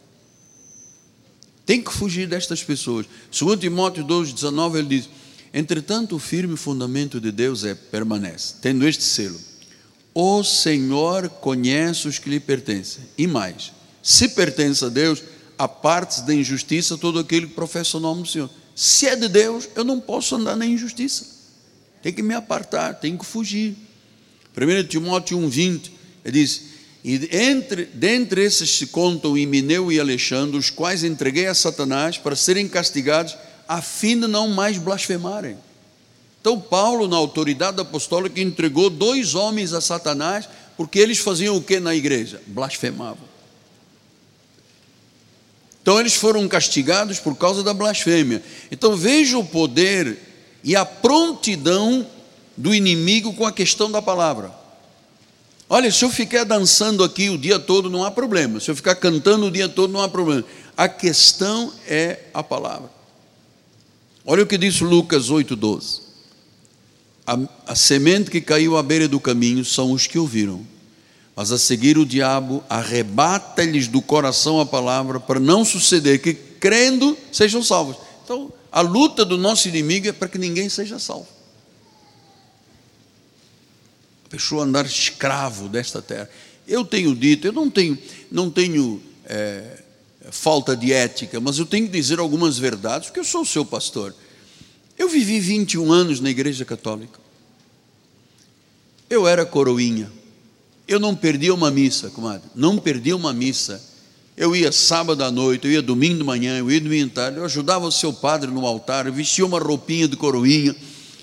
[1.65, 3.05] Tem que fugir destas pessoas.
[3.31, 5.09] Segundo Timóteo 2, 19, ele diz:
[5.53, 9.39] Entretanto, o firme fundamento de Deus é permanece, tendo este selo.
[10.13, 13.03] O Senhor conhece os que lhe pertencem.
[13.17, 15.21] E mais, se pertence a Deus,
[15.57, 18.49] aparte da injustiça todo aquele que professa o nome do Senhor.
[18.75, 21.33] Se é de Deus, eu não posso andar na injustiça
[22.03, 23.75] tem que me apartar, tem que fugir.
[24.55, 25.89] 1 Timóteo 1,20,
[26.25, 26.61] ele diz:
[27.01, 32.35] E entre, dentre esses se contam Imineu e Alexandre, os quais entreguei a Satanás para
[32.35, 33.35] serem castigados,
[33.73, 35.57] a fim de não mais blasfemarem.
[36.39, 40.47] Então, Paulo, na autoridade apostólica, entregou dois homens a Satanás,
[40.77, 42.39] porque eles faziam o que na igreja?
[42.45, 43.27] Blasfemavam.
[45.81, 48.43] Então, eles foram castigados por causa da blasfêmia.
[48.71, 50.19] Então, veja o poder
[50.63, 52.05] e a prontidão
[52.55, 54.53] do inimigo com a questão da palavra.
[55.67, 58.59] Olha, se eu ficar dançando aqui o dia todo, não há problema.
[58.59, 60.45] Se eu ficar cantando o dia todo, não há problema.
[60.77, 63.02] A questão é a palavra.
[64.25, 66.01] Olha o que diz Lucas 8,12.
[67.25, 70.65] A, a semente que caiu à beira do caminho são os que ouviram.
[71.35, 77.17] Mas a seguir o diabo arrebata-lhes do coração a palavra para não suceder que crendo
[77.31, 77.97] sejam salvos.
[78.23, 81.27] Então, a luta do nosso inimigo é para que ninguém seja salvo.
[84.25, 86.29] A pessoa andar escravo desta terra.
[86.67, 87.97] Eu tenho dito, eu não tenho,
[88.31, 89.82] não tenho é,
[90.33, 93.63] falta de ética, mas eu tenho que dizer algumas verdades, porque eu sou o seu
[93.63, 94.13] pastor.
[94.97, 97.19] Eu vivi 21 anos na igreja católica.
[99.09, 100.11] Eu era coroinha.
[100.87, 102.49] Eu não perdia uma missa, comadre.
[102.55, 103.81] Não perdia uma missa.
[104.35, 107.37] Eu ia sábado à noite, eu ia domingo de manhã, eu ia domingo de tarde,
[107.37, 110.75] eu ajudava o seu padre no altar, eu vestia uma roupinha de coroinha,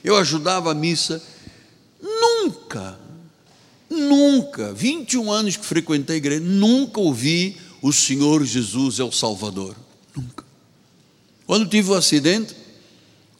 [0.05, 1.21] eu ajudava a missa.
[2.01, 2.97] Nunca,
[3.91, 9.75] nunca, 21 anos que frequentei a igreja, nunca ouvi o Senhor Jesus é o Salvador.
[10.17, 10.45] Nunca.
[11.47, 12.55] Quando tive o um acidente,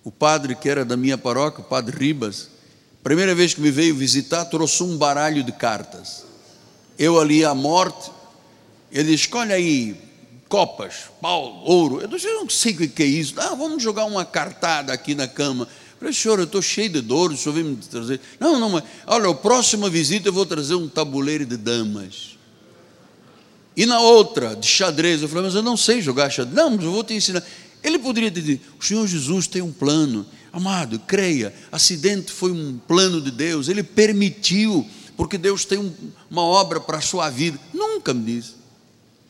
[0.03, 2.49] o padre que era da minha paróquia, o padre Ribas,
[3.03, 6.25] primeira vez que me veio visitar, trouxe um baralho de cartas.
[6.99, 8.11] Eu ali à morte,
[8.91, 9.97] ele escolhe aí
[10.49, 12.01] copas, pau, ouro.
[12.01, 13.35] Eu disse, eu não sei o que é isso.
[13.37, 15.65] Ah, vamos jogar uma cartada aqui na cama.
[15.65, 18.21] Eu falei, senhor, eu estou cheio de dor, o senhor vem me trazer.
[18.41, 22.40] Não, não, mas olha, a próxima visita eu vou trazer um tabuleiro de damas.
[23.77, 26.57] E na outra, de xadrez, eu falei, mas eu não sei jogar xadrez.
[26.57, 27.43] Não, mas eu vou te ensinar.
[27.83, 30.27] Ele poderia dito: o Senhor Jesus tem um plano.
[30.53, 34.85] Amado, creia, acidente foi um plano de Deus, ele permitiu,
[35.17, 35.95] porque Deus tem um,
[36.29, 37.57] uma obra para a sua vida.
[37.73, 38.55] Nunca me disse.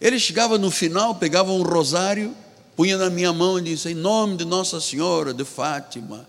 [0.00, 2.34] Ele chegava no final, pegava um rosário,
[2.74, 6.26] punha na minha mão e disse: Em nome de Nossa Senhora de Fátima.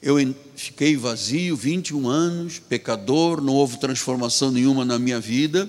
[0.00, 0.16] Eu
[0.54, 5.68] fiquei vazio, 21 anos, pecador, não houve transformação nenhuma na minha vida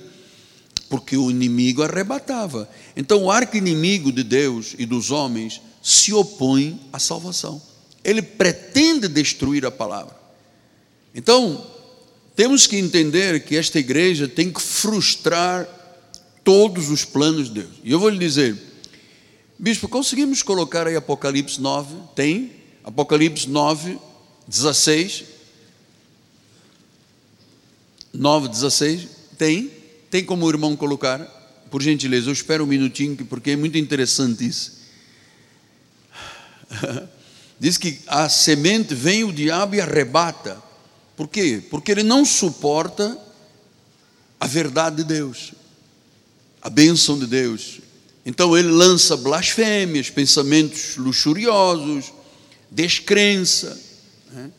[0.89, 2.67] porque o inimigo arrebatava.
[2.95, 7.61] Então, o arco-inimigo de Deus e dos homens se opõe à salvação.
[8.03, 10.17] Ele pretende destruir a palavra.
[11.13, 11.65] Então,
[12.35, 15.67] temos que entender que esta igreja tem que frustrar
[16.43, 17.73] todos os planos de Deus.
[17.83, 18.57] E eu vou lhe dizer,
[19.57, 21.95] bispo, conseguimos colocar aí Apocalipse 9?
[22.15, 22.51] Tem?
[22.83, 23.99] Apocalipse 9,
[24.47, 25.25] 16.
[28.11, 29.07] 9, 16.
[29.37, 29.78] Tem?
[30.09, 31.19] Tem como o irmão colocar?
[31.69, 34.79] Por gentileza, eu espero um minutinho, porque é muito interessante isso.
[37.59, 40.61] Diz que a semente vem o diabo e arrebata.
[41.15, 41.61] Por quê?
[41.69, 43.17] Porque ele não suporta
[44.39, 45.51] a verdade de Deus,
[46.61, 47.81] a bênção de Deus.
[48.25, 52.13] Então ele lança blasfêmias, pensamentos luxuriosos,
[52.71, 53.77] descrença,
[54.31, 54.51] né?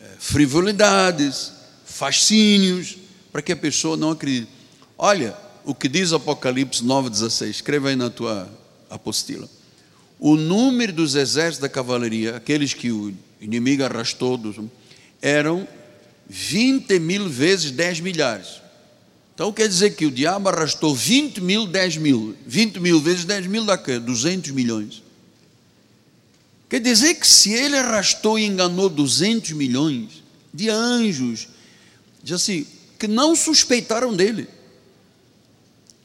[0.00, 1.52] É, frivolidades,
[1.84, 2.96] fascínios,
[3.30, 4.57] para que a pessoa não acredite.
[4.98, 8.50] Olha o que diz Apocalipse 9,16, escreva aí na tua
[8.90, 9.48] apostila.
[10.18, 14.40] O número dos exércitos da cavalaria, aqueles que o inimigo arrastou,
[15.22, 15.68] eram
[16.28, 18.60] 20 mil vezes 10 milhares.
[19.34, 22.34] Então quer dizer que o diabo arrastou 20 mil, 10 mil.
[22.44, 24.00] 20 mil vezes 10 mil dá quê?
[24.00, 25.00] 200 milhões.
[26.68, 31.46] Quer dizer que se ele arrastou e enganou 200 milhões de anjos,
[32.20, 32.66] diz assim,
[32.98, 34.48] que não suspeitaram dele.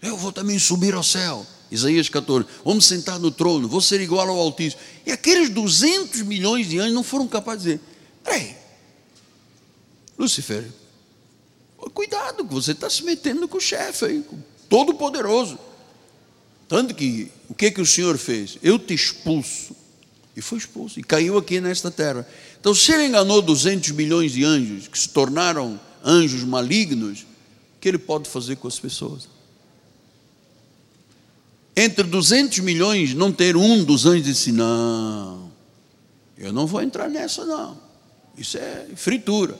[0.04, 1.48] Eu vou também subir ao céu.
[1.72, 2.48] Isaías 14.
[2.64, 4.82] Vamos sentar no trono, vou ser igual ao Altíssimo.
[5.06, 7.82] E aqueles 200 milhões de anjos não foram capazes de dizer:
[8.24, 8.56] Peraí,
[10.20, 10.70] Lúcifer,
[11.94, 14.26] cuidado, que você está se metendo com o chefe aí,
[14.70, 15.58] todo-poderoso.
[16.68, 18.58] Tanto que, o que que o Senhor fez?
[18.62, 19.76] Eu te expulso.
[20.36, 22.28] E foi expulso, e caiu aqui nesta terra.
[22.60, 27.88] Então, se ele enganou 200 milhões de anjos, que se tornaram anjos malignos, o que
[27.88, 29.28] ele pode fazer com as pessoas?
[31.76, 35.52] Entre 200 milhões, não ter um dos anjos disse: Não,
[36.38, 37.78] eu não vou entrar nessa, não.
[38.38, 39.60] Isso é fritura.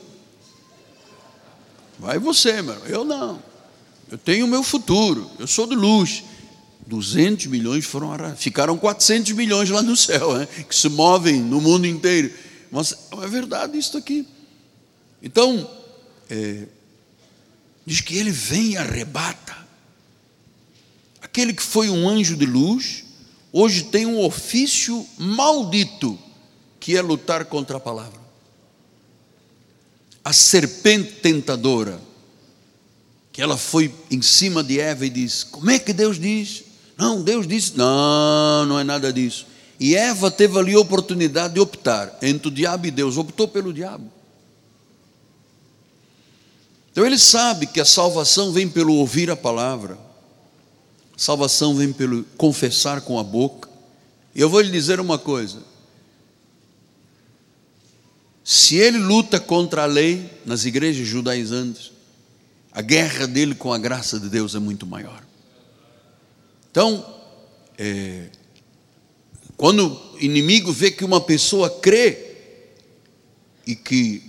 [1.98, 3.42] Vai você, meu, eu não.
[4.10, 6.24] Eu tenho o meu futuro, eu sou de luz.
[6.86, 11.86] 200 milhões foram ficaram 400 milhões lá no céu, né, que se movem no mundo
[11.86, 12.30] inteiro.
[12.70, 14.28] Mas é verdade isso aqui.
[15.22, 15.70] Então,
[16.28, 16.64] é,
[17.86, 19.63] diz que ele vem e arrebata
[21.34, 23.02] aquele que foi um anjo de luz,
[23.52, 26.16] hoje tem um ofício maldito,
[26.78, 28.20] que é lutar contra a palavra.
[30.24, 32.00] A serpente tentadora,
[33.32, 36.62] que ela foi em cima de Eva e disse: Como é que Deus diz?
[36.96, 39.44] Não, Deus disse: Não, não é nada disso.
[39.80, 43.72] E Eva teve ali a oportunidade de optar entre o diabo e Deus, optou pelo
[43.72, 44.08] diabo.
[46.92, 50.03] Então ele sabe que a salvação vem pelo ouvir a palavra.
[51.16, 53.68] Salvação vem pelo confessar com a boca.
[54.34, 55.62] E eu vou lhe dizer uma coisa:
[58.42, 61.92] se ele luta contra a lei nas igrejas judaizantes,
[62.72, 65.22] a guerra dele com a graça de Deus é muito maior.
[66.70, 67.06] Então,
[67.78, 68.28] é,
[69.56, 72.34] quando o inimigo vê que uma pessoa crê
[73.64, 74.22] e que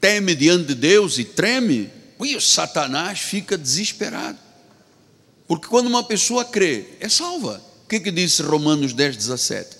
[0.00, 4.38] teme diante de Deus e treme, o Satanás fica desesperado.
[5.48, 7.62] Porque quando uma pessoa crê, é salva.
[7.84, 9.78] O que, que disse Romanos 10, 17?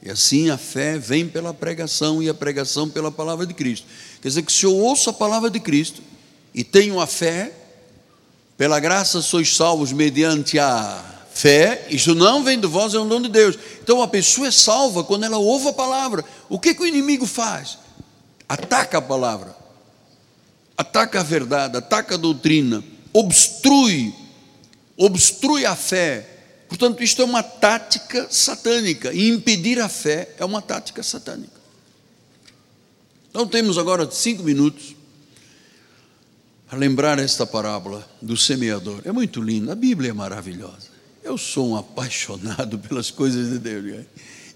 [0.00, 3.86] E assim a fé vem pela pregação e a pregação pela palavra de Cristo.
[4.20, 6.00] Quer dizer que se eu ouço a palavra de Cristo
[6.54, 7.52] e tenho a fé,
[8.56, 13.20] pela graça sois salvos mediante a fé, isso não vem de vós, é um dom
[13.20, 13.58] de Deus.
[13.82, 16.24] Então a pessoa é salva quando ela ouve a palavra.
[16.48, 17.78] O que, que o inimigo faz?
[18.48, 19.56] Ataca a palavra,
[20.76, 24.14] ataca a verdade, ataca a doutrina, obstrui,
[24.96, 26.28] obstrui a fé.
[26.68, 31.60] Portanto, isto é uma tática satânica, e impedir a fé é uma tática satânica.
[33.30, 34.94] Então temos agora cinco minutos
[36.68, 39.00] para lembrar esta parábola do semeador.
[39.04, 40.92] É muito linda, a Bíblia é maravilhosa.
[41.22, 44.06] Eu sou um apaixonado pelas coisas de Deus.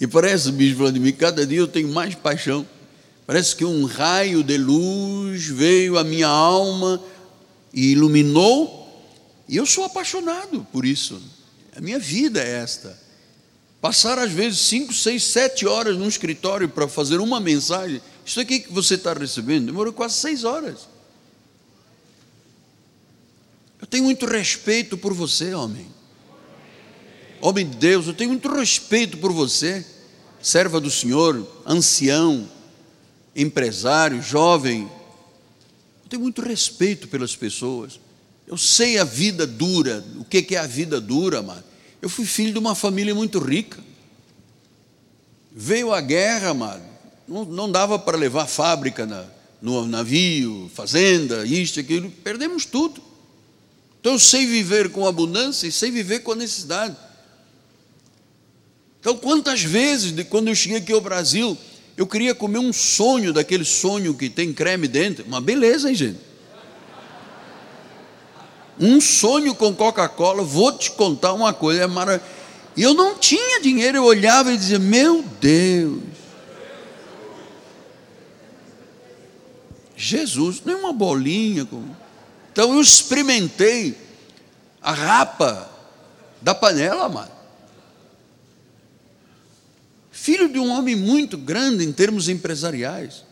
[0.01, 2.67] E parece, bispo Vladimir, cada dia eu tenho mais paixão.
[3.27, 7.03] Parece que um raio de luz veio à minha alma
[7.73, 8.76] e iluminou,
[9.49, 11.21] e eu sou apaixonado por isso.
[11.75, 12.99] A minha vida é esta.
[13.81, 18.01] Passar às vezes cinco, seis, sete horas num escritório para fazer uma mensagem.
[18.25, 20.89] Isso aqui que você está recebendo demorou quase seis horas.
[23.81, 25.97] Eu tenho muito respeito por você, homem
[27.41, 29.85] homem de Deus, eu tenho muito respeito por você,
[30.43, 32.49] serva do Senhor, ancião,
[33.35, 34.83] empresário, jovem.
[36.03, 38.01] Eu tenho muito respeito pelas pessoas.
[38.47, 41.65] Eu sei a vida dura, o que é a vida dura, mano.
[42.01, 43.83] Eu fui filho de uma família muito rica.
[45.53, 46.85] Veio a guerra, mano.
[47.27, 49.25] Não, não dava para levar fábrica na,
[49.61, 52.11] no navio, fazenda, isto, aquilo.
[52.23, 53.03] Perdemos tudo.
[54.01, 56.97] Então eu sei viver com abundância e sei viver com a necessidade.
[59.01, 61.57] Então, quantas vezes, de quando eu cheguei aqui ao Brasil,
[61.97, 65.25] eu queria comer um sonho, daquele sonho que tem creme dentro.
[65.25, 66.19] Uma beleza, hein, gente?
[68.79, 72.37] Um sonho com Coca-Cola, vou te contar uma coisa, é maravilhoso.
[72.77, 76.03] Eu não tinha dinheiro, eu olhava e dizia: Meu Deus,
[79.97, 81.67] Jesus, nem uma bolinha.
[82.53, 83.97] Então eu experimentei
[84.83, 85.71] a rapa
[86.43, 87.37] da panela, mano
[90.27, 93.23] filho de um homem muito grande em termos empresariais.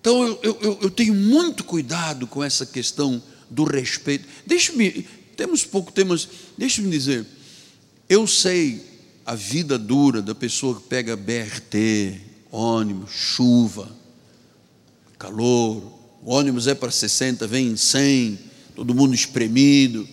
[0.00, 4.26] Então eu, eu, eu tenho muito cuidado com essa questão do respeito.
[4.46, 7.26] Deixe-me, temos pouco temos, deixe-me dizer,
[8.08, 8.82] eu sei
[9.26, 12.20] a vida dura da pessoa que pega BRT,
[12.50, 13.90] ônibus, chuva,
[15.18, 18.38] calor, o ônibus é para 60, vem em 100,
[18.74, 20.08] todo mundo espremido.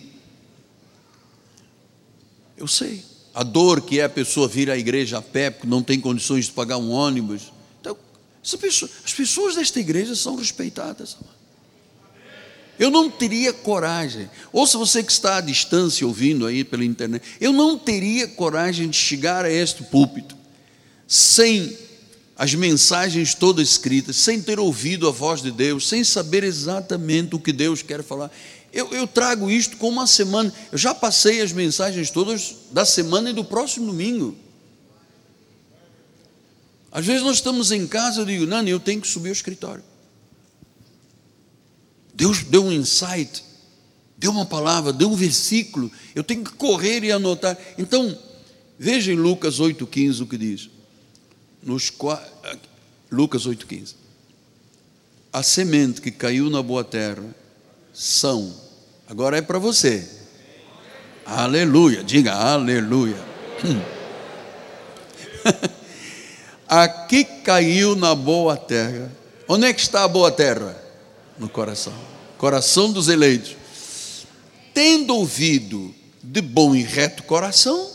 [2.56, 3.02] Eu sei.
[3.34, 6.46] A dor que é a pessoa vir à igreja a pé, porque não tem condições
[6.46, 7.52] de pagar um ônibus.
[9.04, 11.16] As pessoas desta igreja são respeitadas.
[12.78, 14.30] Eu não teria coragem.
[14.52, 17.24] Ouça você que está à distância ouvindo aí pela internet.
[17.40, 20.36] Eu não teria coragem de chegar a este púlpito
[21.08, 21.76] sem
[22.36, 27.38] as mensagens todas escritas, sem ter ouvido a voz de Deus, sem saber exatamente o
[27.38, 28.30] que Deus quer falar.
[28.72, 30.52] Eu, eu trago isto com uma semana.
[30.70, 34.36] Eu já passei as mensagens todas da semana e do próximo domingo.
[36.96, 39.84] Às vezes nós estamos em casa, eu digo, Nani, eu tenho que subir ao escritório.
[42.14, 43.44] Deus deu um insight,
[44.16, 47.54] deu uma palavra, deu um versículo, eu tenho que correr e anotar.
[47.76, 48.18] Então,
[48.78, 50.70] veja em Lucas 8,15 o que diz.
[51.62, 51.92] Nos,
[53.10, 53.94] Lucas 8,15.
[55.30, 57.22] A semente que caiu na boa terra
[57.92, 58.58] são
[59.06, 60.08] Agora é para você.
[61.26, 63.22] Aleluia, diga aleluia.
[66.68, 69.10] Aqui caiu na boa terra.
[69.48, 70.76] Onde é que está a boa terra?
[71.38, 71.94] No coração.
[72.38, 73.56] Coração dos eleitos.
[74.74, 77.90] Tendo ouvido de bom e reto coração,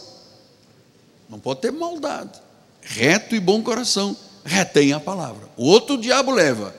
[1.30, 2.40] não pode ter maldade.
[2.82, 5.48] Reto e bom coração, retém a palavra.
[5.56, 6.74] O outro diabo leva.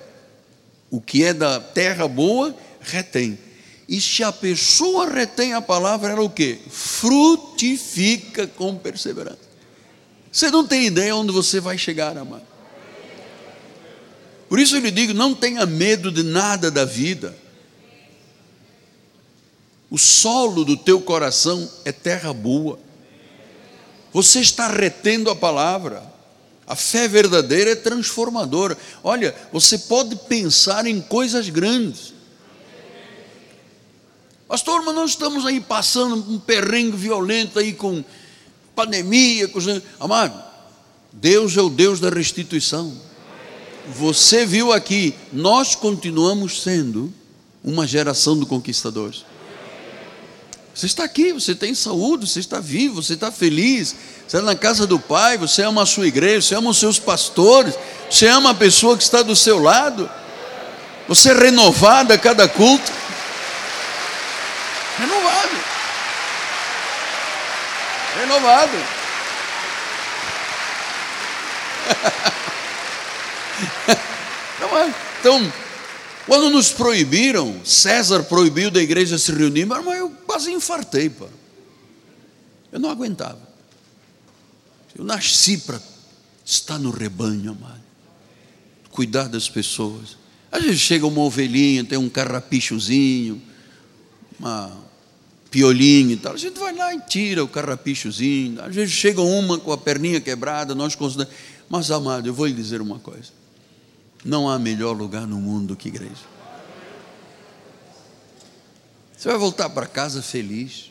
[0.91, 3.39] O que é da terra boa, retém
[3.93, 6.59] e se a pessoa retém a palavra, ela o que?
[6.71, 9.42] Frutifica com perseverança.
[10.33, 12.47] Você não tem ideia onde você vai chegar, amado.
[14.49, 17.37] Por isso eu lhe digo: não tenha medo de nada da vida.
[19.91, 22.79] O solo do teu coração é terra boa.
[24.11, 26.11] Você está retendo a palavra.
[26.67, 28.79] A fé verdadeira é transformadora.
[29.05, 32.15] Olha, você pode pensar em coisas grandes.
[34.49, 38.03] Pastor, mas nós estamos aí passando um perrengue violento aí com
[38.75, 39.61] pandemia, com...
[40.01, 40.43] amado.
[41.13, 42.93] Deus é o Deus da restituição.
[43.89, 47.13] Você viu aqui, nós continuamos sendo
[47.63, 49.25] uma geração de conquistadores.
[50.75, 53.95] Você está aqui, você tem saúde, você está vivo, você está feliz,
[54.27, 56.99] você está na casa do Pai, você ama a sua igreja, você ama os seus
[56.99, 57.75] pastores,
[58.11, 60.09] você ama a pessoa que está do seu lado,
[61.07, 62.91] você é renovado a cada culto.
[64.99, 65.51] Renovado.
[68.33, 68.73] Renovado.
[75.21, 75.53] Então,
[76.27, 81.27] quando nos proibiram, César proibiu da igreja se reunir, mas eu quase infartei, pá.
[82.73, 83.41] Eu não aguentava.
[84.97, 85.81] Eu nasci para
[86.45, 87.83] estar no rebanho, amado.
[88.91, 90.17] Cuidar das pessoas.
[90.51, 93.41] Às vezes chega uma ovelhinha, tem um carrapichozinho,
[94.41, 94.82] uma
[95.53, 96.33] piolinho e tal.
[96.33, 98.61] A gente vai lá e tira o carrapichozinho.
[98.65, 101.37] Às vezes chega uma com a perninha quebrada, nós consideramos.
[101.69, 103.31] Mas, amado, eu vou lhe dizer uma coisa.
[104.25, 106.33] Não há melhor lugar no mundo do que igreja.
[109.17, 110.91] Você vai voltar para casa feliz,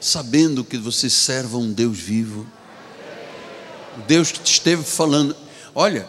[0.00, 2.46] sabendo que você serva um Deus vivo.
[4.08, 5.36] Deus que te esteve falando.
[5.74, 6.06] Olha,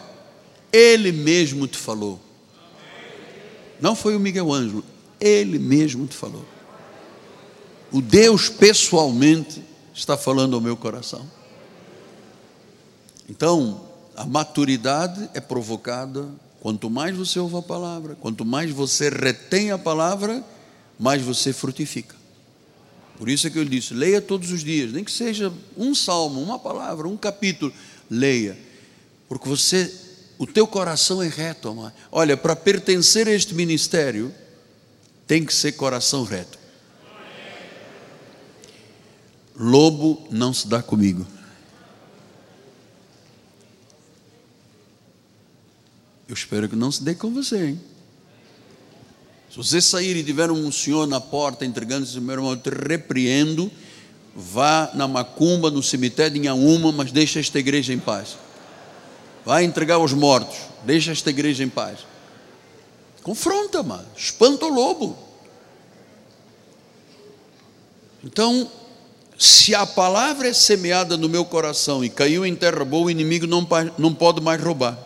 [0.72, 2.20] Ele mesmo te falou.
[3.80, 4.84] Não foi o Miguel Ângelo,
[5.20, 6.44] Ele mesmo te falou.
[7.92, 9.62] O Deus pessoalmente
[9.94, 11.26] está falando ao meu coração.
[13.28, 13.80] Então,
[14.14, 16.28] a maturidade é provocada
[16.60, 20.44] quanto mais você ouve a palavra, quanto mais você retém a palavra,
[20.98, 22.16] mais você frutifica.
[23.16, 26.40] Por isso é que eu disse: leia todos os dias, nem que seja um salmo,
[26.40, 27.72] uma palavra, um capítulo,
[28.10, 28.56] leia,
[29.28, 29.92] porque você,
[30.38, 31.94] o teu coração é reto, amado.
[32.12, 34.32] Olha, para pertencer a este ministério,
[35.26, 36.58] tem que ser coração reto.
[39.58, 41.26] Lobo não se dá comigo.
[46.28, 47.80] Eu espero que não se dê com você, hein?
[49.50, 53.70] Se você sair e tiver um senhor na porta entregando-se, meu irmão, eu te repreendo,
[54.34, 58.36] vá na macumba, no cemitério de Inhaúma, mas deixa esta igreja em paz.
[59.46, 62.00] Vai entregar os mortos, deixa esta igreja em paz.
[63.22, 65.16] Confronta, mano, espanta o lobo.
[68.22, 68.70] Então,
[69.38, 73.46] se a palavra é semeada no meu coração e caiu em terra boa, o inimigo
[73.46, 73.66] não,
[73.98, 74.98] não pode mais roubar.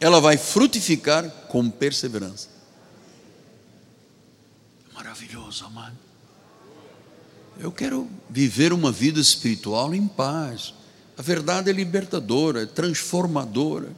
[0.00, 2.48] Ela vai frutificar com perseverança.
[4.92, 5.96] Maravilhoso, amado.
[7.58, 10.74] Eu quero viver uma vida espiritual em paz.
[11.16, 13.90] A verdade é libertadora, é transformadora.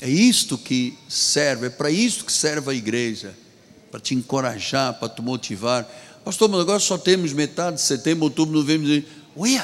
[0.00, 3.34] É isto que serve, é para isto que serve a igreja,
[3.90, 5.88] para te encorajar, para te motivar
[6.24, 9.04] Pastor, mas agora só temos metade de setembro, outubro, novembro.
[9.36, 9.62] Ué,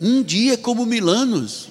[0.00, 1.68] um dia é como mil anos.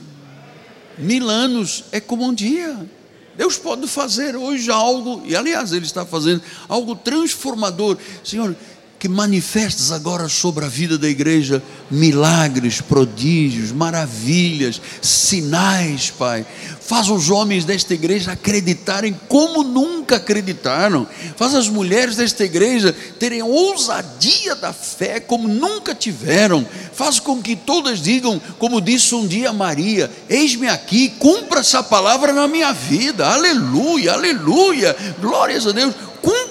[0.98, 2.90] Mil anos é como um dia.
[3.38, 7.98] Deus pode fazer hoje algo, e aliás, Ele está fazendo algo transformador.
[8.24, 8.56] Senhor,
[8.99, 16.45] que manifestes agora sobre a vida da igreja milagres, prodígios, maravilhas, sinais, Pai.
[16.81, 21.07] Faz os homens desta igreja acreditarem como nunca acreditaram.
[21.38, 26.67] Faz as mulheres desta igreja terem ousadia da fé como nunca tiveram.
[26.91, 32.34] Faz com que todas digam, como disse um dia Maria: Eis-me aqui, cumpra essa palavra
[32.34, 33.27] na minha vida.
[33.27, 34.95] Aleluia, aleluia.
[35.21, 35.95] Glórias a Deus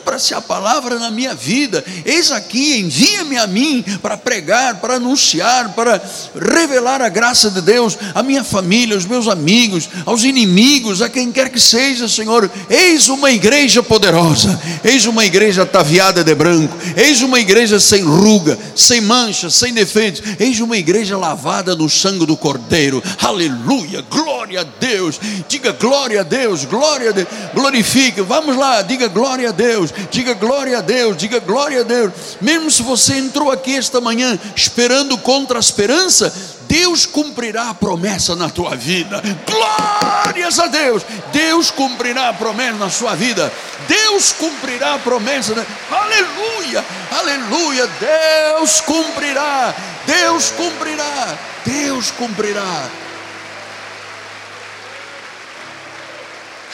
[0.09, 1.85] cumpra-se a palavra na minha vida.
[2.03, 6.01] Eis aqui, envia-me a mim para pregar, para anunciar, para
[6.35, 11.31] revelar a graça de Deus à minha família, aos meus amigos, aos inimigos, a quem
[11.31, 12.51] quer que seja, Senhor.
[12.71, 18.59] Eis uma igreja poderosa, eis uma igreja ataviada de branco, eis uma igreja sem ruga,
[18.75, 23.03] sem mancha, sem defeitos, eis uma igreja lavada no sangue do Cordeiro.
[23.23, 25.21] Aleluia, glória a Deus.
[25.47, 27.29] Diga glória a Deus, glória a Deus.
[27.53, 28.23] Glorifique.
[28.23, 32.13] Vamos lá, diga glória a Deus diga glória a Deus, diga glória a Deus.
[32.41, 36.33] Mesmo se você entrou aqui esta manhã esperando contra a esperança,
[36.69, 39.23] Deus cumprirá a promessa na tua vida.
[39.47, 41.03] Glórias a Deus!
[41.33, 43.51] Deus cumprirá a promessa na sua vida.
[43.89, 45.55] Deus cumprirá a promessa.
[45.91, 46.85] Aleluia!
[47.11, 47.89] Aleluia!
[47.99, 49.75] Deus cumprirá.
[50.07, 51.39] Deus cumprirá.
[51.65, 53.08] Deus cumprirá.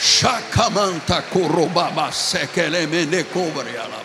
[0.05, 4.04] Shakamanta korobaba sekelemene kobre alabas.